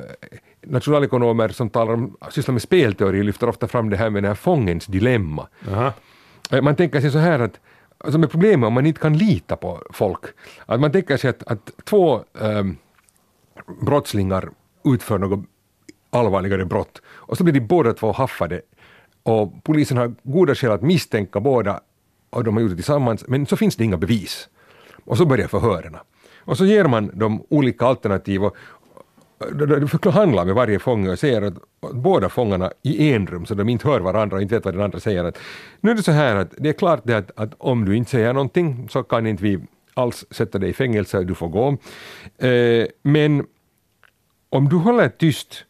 nationalekonomer 0.66 1.48
som 1.48 1.70
talar 1.70 1.92
om, 1.94 2.16
sysslar 2.31 2.53
med 2.53 2.62
spelteori 2.62 3.22
lyfter 3.22 3.48
ofta 3.48 3.68
fram 3.68 3.90
det 3.90 3.96
här 3.96 4.11
med 4.11 4.22
den 4.22 4.29
här 4.29 4.35
fångens 4.35 4.87
dilemma. 4.87 5.48
Aha. 5.68 5.92
Eh, 6.51 6.62
man 6.62 6.77
tänker 6.77 7.01
sig 7.01 7.11
så 7.11 7.18
här 7.18 7.38
att 7.38 7.61
alltså 7.98 8.18
med 8.18 8.31
problemet 8.31 8.66
om 8.66 8.72
man 8.72 8.87
inte 8.87 9.01
kan 9.01 9.18
lita 9.18 9.57
på 9.57 9.83
folk, 9.90 10.20
att 10.66 10.81
man 10.81 10.92
tänker 10.92 11.16
sig 11.16 11.31
att, 11.31 11.42
att 11.42 11.70
två 11.85 12.25
ähm, 12.40 12.77
brottslingar 13.81 14.51
utför 14.85 15.18
något 15.18 15.44
allvarligare 16.11 16.64
brott 16.64 17.03
och 17.07 17.37
så 17.37 17.44
blir 17.44 17.55
de 17.55 17.61
båda 17.61 17.92
två 17.92 18.12
haffade 18.12 18.61
och 19.22 19.64
polisen 19.64 19.96
har 19.96 20.14
goda 20.22 20.55
skäl 20.55 20.70
att 20.70 20.83
misstänka 20.83 21.40
båda 21.40 21.81
och 22.31 22.44
de 22.44 22.55
har 22.55 22.62
gjort 22.62 22.70
det 22.70 22.77
tillsammans 22.77 23.25
men 23.29 23.46
så 23.46 23.57
finns 23.57 23.77
det 23.77 23.85
inga 23.85 23.96
bevis. 23.96 24.48
Och 25.04 25.16
så 25.18 25.26
börjar 25.26 25.48
förhören. 25.48 25.96
Och 26.38 26.58
så 26.58 26.64
ger 26.64 26.84
man 26.84 27.18
dem 27.18 27.46
olika 27.48 27.86
alternativ 27.86 28.44
och, 28.44 28.56
du 29.80 29.88
förhandlar 29.88 30.44
med 30.44 30.54
varje 30.54 30.78
fånge 30.78 31.10
och 31.10 31.18
säger 31.18 31.42
att 31.42 31.54
båda 31.92 32.28
fångarna 32.28 32.72
i 32.82 33.12
en 33.12 33.26
rum 33.26 33.46
så 33.46 33.54
de 33.54 33.68
inte 33.68 33.88
hör 33.88 34.00
varandra 34.00 34.36
och 34.36 34.42
inte 34.42 34.54
vet 34.54 34.64
vad 34.64 34.74
den 34.74 34.82
andra 34.82 35.00
säger. 35.00 35.24
Att, 35.24 35.38
nu 35.80 35.90
är 35.90 35.94
det 35.94 36.02
så 36.02 36.12
här 36.12 36.36
att 36.36 36.54
det 36.58 36.68
är 36.68 36.72
klart 36.72 37.00
det 37.04 37.14
att, 37.14 37.30
att 37.36 37.54
om 37.58 37.84
du 37.84 37.96
inte 37.96 38.10
säger 38.10 38.32
någonting 38.32 38.88
så 38.88 39.02
kan 39.02 39.26
inte 39.26 39.42
vi 39.42 39.60
alls 39.94 40.24
sätta 40.30 40.58
dig 40.58 40.70
i 40.70 40.72
fängelse, 40.72 41.18
och 41.18 41.26
du 41.26 41.34
får 41.34 41.48
gå. 41.48 41.76
Eh, 42.46 42.86
men 43.02 43.46
om 44.50 44.68
du 44.68 44.76
håller 44.76 45.08
tyst 45.08 45.64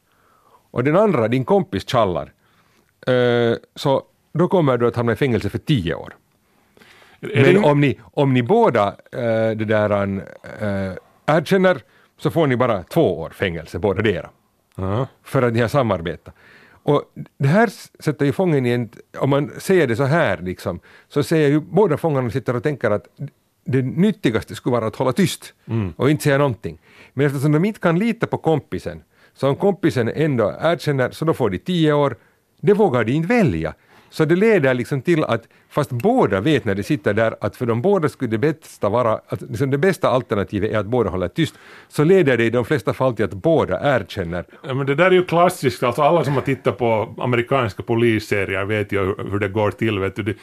och 0.70 0.84
den 0.84 0.96
andra, 0.96 1.28
din 1.28 1.44
kompis, 1.44 1.88
tjallar, 1.88 2.32
eh, 3.06 3.56
så 3.74 4.02
då 4.32 4.48
kommer 4.48 4.78
du 4.78 4.86
att 4.86 4.96
hamna 4.96 5.12
i 5.12 5.16
fängelse 5.16 5.50
för 5.50 5.58
tio 5.58 5.94
år. 5.94 6.16
Men 7.22 7.64
om 7.64 7.80
ni, 7.80 7.98
om 8.02 8.34
ni 8.34 8.42
båda 8.42 8.86
äh, 9.12 9.56
det 9.56 9.64
där, 9.64 9.90
äh, 10.60 10.92
erkänner 11.26 11.82
så 12.18 12.30
får 12.30 12.46
ni 12.46 12.56
bara 12.56 12.82
två 12.82 13.20
år 13.20 13.30
fängelse 13.30 13.78
båda 13.78 14.02
dera. 14.02 14.30
Uh-huh. 14.76 15.06
För 15.22 15.42
att 15.42 15.52
ni 15.52 15.60
har 15.60 15.68
samarbetat. 15.68 16.34
Och 16.84 17.02
det 17.38 17.48
här 17.48 17.70
sätter 18.02 18.26
ju 18.26 18.32
fången 18.32 18.66
i 18.66 18.70
en, 18.70 18.90
om 19.18 19.30
man 19.30 19.50
säger 19.58 19.86
det 19.86 19.96
så 19.96 20.04
här 20.04 20.38
liksom, 20.42 20.80
så 21.08 21.22
säger 21.22 21.48
ju 21.48 21.60
båda 21.60 21.96
fångarna 21.96 22.30
sitter 22.30 22.56
och 22.56 22.62
tänker 22.62 22.90
att 22.90 23.06
det 23.64 23.82
nyttigaste 23.82 24.54
skulle 24.54 24.72
vara 24.72 24.86
att 24.86 24.96
hålla 24.96 25.12
tyst 25.12 25.54
mm. 25.66 25.92
och 25.96 26.10
inte 26.10 26.22
säga 26.24 26.38
någonting. 26.38 26.78
Men 27.12 27.26
eftersom 27.26 27.52
de 27.52 27.64
inte 27.64 27.80
kan 27.80 27.98
lita 27.98 28.26
på 28.26 28.38
kompisen, 28.38 29.02
så 29.34 29.48
om 29.48 29.56
kompisen 29.56 30.08
ändå 30.08 30.54
erkänner 30.60 31.10
så 31.10 31.24
då 31.24 31.34
får 31.34 31.50
de 31.50 31.58
tio 31.58 31.92
år, 31.92 32.16
det 32.60 32.74
vågar 32.74 33.04
de 33.04 33.12
inte 33.12 33.28
välja. 33.28 33.74
Så 34.12 34.24
det 34.24 34.36
leder 34.36 34.74
liksom 34.74 35.02
till 35.02 35.24
att, 35.24 35.48
fast 35.68 35.90
båda 35.90 36.40
vet 36.40 36.64
när 36.64 36.74
de 36.74 36.82
sitter 36.82 37.14
där, 37.14 37.34
att 37.40 37.56
för 37.56 37.66
de 37.66 37.82
båda 37.82 38.08
skulle 38.08 38.30
det 38.30 38.38
bästa 38.38 38.88
vara, 38.88 39.20
att 39.28 39.42
liksom 39.42 39.70
det 39.70 39.78
bästa 39.78 40.08
alternativet 40.08 40.70
är 40.70 40.78
att 40.78 40.86
båda 40.86 41.10
håller 41.10 41.28
tyst, 41.28 41.54
så 41.88 42.04
leder 42.04 42.36
det 42.36 42.44
i 42.44 42.50
de 42.50 42.64
flesta 42.64 42.92
fall 42.92 43.16
till 43.16 43.24
att 43.24 43.34
båda 43.34 43.96
erkänner. 43.96 44.44
Ja, 44.62 44.74
men 44.74 44.86
det 44.86 44.94
där 44.94 45.06
är 45.06 45.10
ju 45.10 45.24
klassiskt, 45.24 45.82
alltså 45.82 46.02
alla 46.02 46.24
som 46.24 46.34
har 46.34 46.40
tittat 46.40 46.78
på 46.78 47.14
amerikanska 47.18 47.82
polisserier 47.82 48.64
vet 48.64 48.92
ju 48.92 49.14
hur 49.30 49.38
det 49.38 49.48
går 49.48 49.70
till. 49.70 49.98
Vet 49.98 50.16
du. 50.16 50.36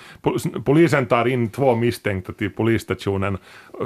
Polisen 0.65 1.05
tar 1.05 1.27
in 1.27 1.49
två 1.49 1.75
misstänkta 1.75 2.33
till 2.33 2.49
polisstationen, 2.49 3.37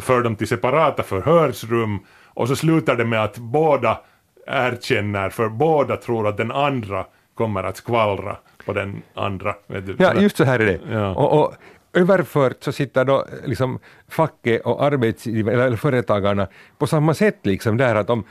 för 0.01 0.21
dem 0.21 0.35
till 0.35 0.47
separata 0.47 1.03
förhörsrum, 1.03 1.99
och 2.25 2.47
så 2.47 2.55
slutar 2.55 2.95
det 2.95 3.05
med 3.05 3.23
att 3.23 3.37
båda 3.37 3.99
erkänner, 4.47 5.29
för 5.29 5.49
båda 5.49 5.97
tror 5.97 6.27
att 6.27 6.37
den 6.37 6.51
andra 6.51 7.05
kommer 7.35 7.63
att 7.63 7.77
skvallra 7.77 8.37
på 8.65 8.73
den 8.73 9.01
andra. 9.13 9.55
ja, 9.97 10.13
just 10.13 10.37
så 10.37 10.43
här 10.43 10.59
är 10.59 10.65
det. 10.65 10.79
Ja. 10.91 11.15
Och, 11.15 11.41
och 11.41 11.53
överfört 11.93 12.63
så 12.63 12.71
sitter 12.71 13.05
då 13.05 13.25
liksom 13.45 13.79
facket 14.07 14.61
och 14.61 14.83
arbetsgivare 14.83 15.63
eller 15.63 15.77
företagarna 15.77 16.47
på 16.77 16.87
samma 16.87 17.13
sätt 17.13 17.39
liksom 17.43 17.77
där 17.77 17.95
att 17.95 18.09
om 18.09 18.23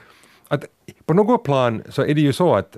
att 0.48 0.64
på 1.06 1.14
något 1.14 1.44
plan 1.44 1.82
så 1.88 2.02
är 2.02 2.14
det 2.14 2.20
ju 2.20 2.32
så 2.32 2.54
att 2.54 2.76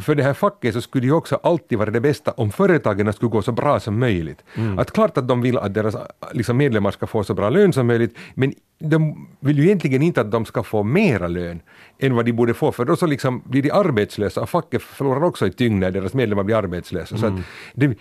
för 0.00 0.14
det 0.14 0.22
här 0.22 0.34
facket 0.34 0.74
så 0.74 0.80
skulle 0.80 1.06
ju 1.06 1.12
också 1.12 1.40
alltid 1.42 1.78
vara 1.78 1.90
det 1.90 2.00
bästa 2.00 2.32
om 2.32 2.52
företagen 2.52 3.12
skulle 3.12 3.30
gå 3.30 3.42
så 3.42 3.52
bra 3.52 3.80
som 3.80 3.98
möjligt. 3.98 4.44
Mm. 4.54 4.78
Att 4.78 4.90
klart 4.90 5.18
att 5.18 5.28
de 5.28 5.42
vill 5.42 5.58
att 5.58 5.74
deras 5.74 5.96
liksom, 6.32 6.56
medlemmar 6.56 6.90
ska 6.90 7.06
få 7.06 7.24
så 7.24 7.34
bra 7.34 7.50
lön 7.50 7.72
som 7.72 7.86
möjligt, 7.86 8.16
men 8.34 8.54
de 8.78 9.28
vill 9.40 9.58
ju 9.58 9.64
egentligen 9.64 10.02
inte 10.02 10.20
att 10.20 10.30
de 10.30 10.44
ska 10.44 10.62
få 10.62 10.82
mera 10.82 11.28
lön 11.28 11.60
än 11.98 12.14
vad 12.14 12.24
de 12.24 12.32
borde 12.32 12.54
få, 12.54 12.72
för 12.72 12.84
då 12.84 12.96
så 12.96 13.06
liksom 13.06 13.42
blir 13.44 13.62
de 13.62 13.70
arbetslösa 13.70 14.40
och 14.40 14.50
facket 14.50 14.82
förlorar 14.82 15.24
också 15.24 15.46
i 15.46 15.52
tyngd 15.52 15.80
när 15.80 15.90
deras 15.90 16.14
medlemmar 16.14 16.42
blir 16.42 16.56
arbetslösa. 16.56 17.16
Mm. 17.16 17.36
Så 17.36 17.42
det, 17.74 17.94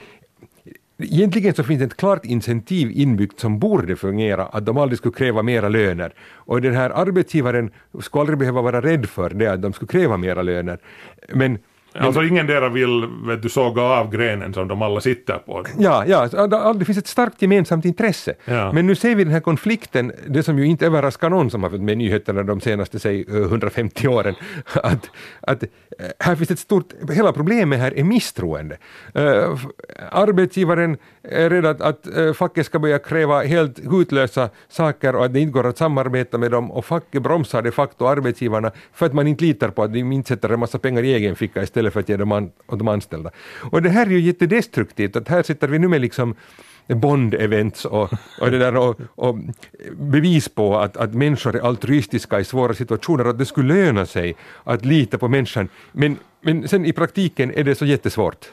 Egentligen 1.00 1.54
så 1.54 1.64
finns 1.64 1.80
det 1.80 1.86
ett 1.86 1.98
klart 1.98 2.26
incentiv 2.26 2.92
inbyggt 2.92 3.40
som 3.40 3.60
borde 3.60 3.96
fungera, 3.96 4.46
att 4.46 4.66
de 4.66 4.78
aldrig 4.78 4.98
skulle 4.98 5.14
kräva 5.14 5.44
mera 5.44 5.70
löner. 5.70 6.14
Och 6.20 6.62
den 6.62 6.76
här 6.76 6.90
arbetsgivaren 6.90 7.72
skulle 8.00 8.22
aldrig 8.22 8.40
behöva 8.40 8.62
vara 8.62 8.82
rädd 8.82 9.06
för 9.06 9.30
det, 9.30 9.48
att 9.48 9.62
de 9.62 9.74
skulle 9.74 9.88
kräva 9.90 10.18
mera 10.18 10.42
löner. 10.42 10.80
Men 11.34 11.58
Alltså 11.94 12.24
ingen 12.24 12.48
dera 12.48 12.70
vill 12.70 13.10
vet 13.26 13.42
du, 13.42 13.50
såga 13.50 13.82
av 13.82 14.12
grenen 14.12 14.54
som 14.54 14.68
de 14.68 14.82
alla 14.82 15.02
sitter 15.02 15.38
på. 15.38 15.66
Ja, 15.80 16.06
ja 16.06 16.74
det 16.74 16.86
finns 16.86 16.98
ett 16.98 17.08
starkt 17.08 17.42
gemensamt 17.42 17.86
intresse. 17.86 18.34
Ja. 18.46 18.72
Men 18.72 18.88
nu 18.88 18.96
ser 18.96 19.16
vi 19.16 19.24
den 19.24 19.34
här 19.34 19.40
konflikten, 19.40 20.12
det 20.28 20.44
som 20.44 20.60
ju 20.60 20.66
inte 20.66 20.86
överraskar 20.86 21.30
någon 21.30 21.50
som 21.50 21.64
har 21.64 21.70
följt 21.70 21.84
med 21.84 21.98
nyheterna 21.98 22.44
de 22.44 22.62
senaste 22.62 23.00
säg, 23.00 23.26
150 23.30 24.08
åren, 24.08 24.36
att, 24.84 25.10
att 25.42 25.64
eh, 25.64 25.70
här 26.20 26.36
finns 26.36 26.52
ett 26.52 26.60
stort, 26.60 26.94
hela 27.12 27.34
problemet 27.34 27.80
här 27.80 27.98
är 27.98 28.04
misstroende. 28.04 28.78
Uh, 29.16 29.58
arbetsgivaren 30.12 30.98
är 31.24 31.50
rädd 31.50 31.66
att, 31.66 31.82
att 31.82 32.08
facket 32.38 32.66
ska 32.66 32.80
börja 32.80 33.00
kräva 33.00 33.44
helt 33.44 33.80
hutlösa 33.92 34.50
saker 34.70 35.16
och 35.16 35.26
att 35.26 35.34
det 35.34 35.40
inte 35.40 35.52
går 35.52 35.68
att 35.68 35.78
samarbeta 35.78 36.38
med 36.38 36.52
dem 36.52 36.72
och 36.72 36.86
facket 36.86 37.24
bromsar 37.24 37.62
de 37.62 37.72
facto 37.72 38.06
arbetsgivarna 38.08 38.72
för 38.94 39.06
att 39.06 39.14
man 39.14 39.28
inte 39.28 39.44
litar 39.44 39.70
på 39.70 39.84
att 39.84 39.94
de 39.94 40.12
inte 40.12 40.28
sätter 40.28 40.50
en 40.50 40.60
massa 40.60 40.80
pengar 40.80 41.04
i 41.04 41.14
egen 41.14 41.36
ficka 41.36 41.64
istället 41.64 41.87
istället 41.88 41.94
för 41.94 42.00
att 42.00 42.10
ge 42.10 42.18
dem 42.18 42.32
an, 42.32 42.52
åt 42.68 42.80
de 42.80 42.88
anställda. 42.88 43.32
Och 43.72 43.82
det 43.82 43.90
här 43.90 44.06
är 44.06 44.12
ju 44.12 44.20
jättedestruktivt, 44.20 45.16
att 45.16 45.28
här 45.28 45.44
sitter 45.44 45.68
vi 45.68 45.80
nu 45.80 45.88
med 45.88 46.02
liksom 46.02 46.36
Bond-events 46.88 47.86
och, 47.86 48.14
och, 48.42 48.52
det 48.52 48.58
där 48.58 48.76
och, 48.76 48.96
och, 49.16 49.36
bevis 49.98 50.50
på 50.50 50.78
att, 50.80 50.98
att 50.98 51.14
människor 51.14 51.56
är 51.56 51.62
altruistiska 51.62 52.40
i 52.40 52.44
svåra 52.44 52.74
situationer, 52.74 53.26
att 53.26 53.38
det 53.38 53.46
skulle 53.46 53.74
löna 53.74 54.06
sig 54.06 54.36
att 54.64 54.86
lita 54.86 55.18
på 55.18 55.28
människan. 55.28 55.70
Men, 55.92 56.18
men 56.42 56.68
sen 56.68 56.86
i 56.86 56.94
praktiken 56.94 57.52
är 57.52 57.64
det 57.64 57.76
så 57.76 57.86
jättesvårt. 57.86 58.46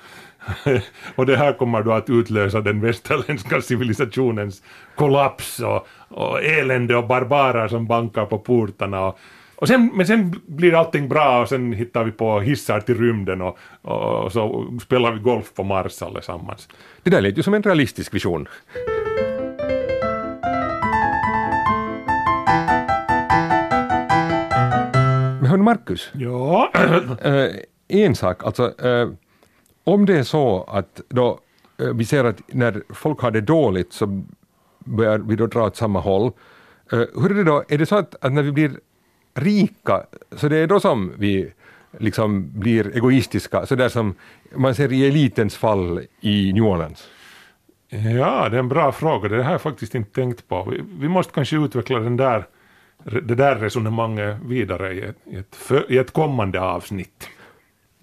och 1.17 1.27
det 1.27 1.37
här 1.37 1.53
kommer 1.53 1.83
då 1.83 1.93
att 1.93 2.11
utlösa 2.11 2.61
den 2.61 2.81
västerländska 2.81 3.61
civilisationens 3.61 4.63
kollaps 4.95 5.61
och, 5.61 5.87
och 6.09 6.43
elände 6.43 6.97
och 6.97 7.07
barbarer 7.07 7.69
som 7.69 7.87
bankar 7.87 8.27
på 8.27 8.39
portarna 8.39 9.07
och 9.07 9.19
och 9.57 9.69
sen, 9.69 9.91
men 9.95 10.07
sen 10.07 10.41
blir 10.47 10.75
allting 10.75 11.09
bra 11.09 11.43
och 11.43 11.49
sen 11.49 11.73
hittar 11.73 12.05
vi 12.05 12.13
på 12.13 12.41
hissar 12.41 12.81
till 12.81 12.99
rymden 12.99 13.43
och, 13.43 13.59
och, 13.83 14.33
så 14.33 14.67
spelar 14.83 15.13
vi 15.13 15.19
golf 15.19 15.55
på 15.55 15.65
Mars 15.65 16.03
allesammans. 16.03 16.69
Det 17.03 17.11
där 17.11 17.21
lät 17.21 17.39
ju 17.39 17.43
som 17.43 17.55
en 17.55 17.63
realistisk 17.63 18.15
vision. 18.15 18.49
Men 25.41 25.47
hörni 25.47 25.63
Marcus. 25.63 26.11
Ja? 26.15 26.71
äh, 27.23 27.47
en 27.89 28.15
sak, 28.15 28.45
alltså 28.45 28.87
äh, 28.87 29.09
om 29.85 30.07
det 30.07 30.19
är 30.19 30.23
så 30.23 30.63
att 30.63 31.01
då, 31.09 31.39
eh, 31.79 31.87
vi 31.95 32.05
ser 32.05 32.25
att 32.25 32.41
när 32.47 32.83
folk 32.95 33.21
har 33.21 33.31
det 33.31 33.41
dåligt 33.41 33.93
så 33.93 34.23
börjar 34.79 35.19
vi 35.19 35.37
då 35.37 35.47
dra 35.47 35.67
åt 35.67 35.77
samma 35.77 36.01
håll. 36.01 36.33
Hur 36.91 37.31
är 37.31 37.35
det 37.35 37.45
då, 37.45 37.65
är 37.69 37.79
det 37.79 37.87
så 37.87 37.97
att, 37.97 38.25
att 38.25 38.33
när 38.33 38.43
vi 38.43 38.53
blir 38.53 38.71
rika, 39.35 40.03
så 40.33 40.49
det 40.49 40.57
är 40.57 40.67
då 40.67 40.81
som 40.81 41.13
vi 41.19 41.53
liksom 41.99 42.51
blir 42.61 42.97
egoistiska, 42.97 43.67
så 43.67 43.75
där 43.75 43.89
som 43.89 44.15
man 44.55 44.75
ser 44.75 44.93
i 44.93 45.09
elitens 45.09 45.57
fall 45.57 46.01
i 46.21 46.53
New 46.53 46.65
Orleans? 46.65 47.09
Ja, 47.89 48.49
det 48.49 48.57
är 48.57 48.61
en 48.61 48.69
bra 48.69 48.93
fråga. 48.93 49.29
Det 49.29 49.43
har 49.43 49.53
jag 49.53 49.63
faktiskt 49.63 49.95
inte 49.95 50.11
tänkt 50.11 50.49
på. 50.49 50.65
Vi, 50.71 50.83
vi 50.99 51.09
måste 51.09 51.33
kanske 51.33 51.57
utveckla 51.57 51.99
den 51.99 52.17
där, 52.17 52.47
det 53.05 53.35
där 53.35 53.57
resonemanget 53.57 54.37
vidare 54.45 54.95
i 54.95 55.01
ett, 55.01 55.17
i 55.25 55.37
ett, 55.37 55.57
för, 55.57 55.93
i 55.93 55.99
ett 55.99 56.13
kommande 56.13 56.61
avsnitt. 56.61 57.29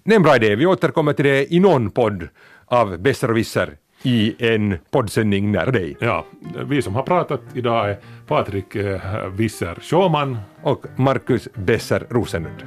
Det 0.04 0.12
är 0.12 0.16
en 0.16 0.22
bra 0.22 0.36
idé. 0.36 0.56
Vi 0.56 0.66
återkommer 0.66 1.12
till 1.12 1.24
det 1.24 1.54
i 1.54 1.60
någon 1.60 1.90
podd 1.90 2.28
av 2.66 2.98
Besser 2.98 3.30
och 3.30 3.36
Visser 3.36 3.76
i 4.02 4.34
en 4.38 4.78
poddsändning 4.90 5.52
nära 5.52 5.70
dig. 5.70 5.96
Ja, 6.00 6.26
vi 6.66 6.82
som 6.82 6.94
har 6.94 7.02
pratat 7.02 7.40
idag 7.54 7.90
är 7.90 7.98
Patrik 8.26 8.74
eh, 8.74 9.28
Visser 9.28 9.78
Sjåman 9.80 10.38
Och 10.62 10.86
Marcus 10.96 11.48
Besser 11.54 12.06
Rosenlund. 12.10 12.62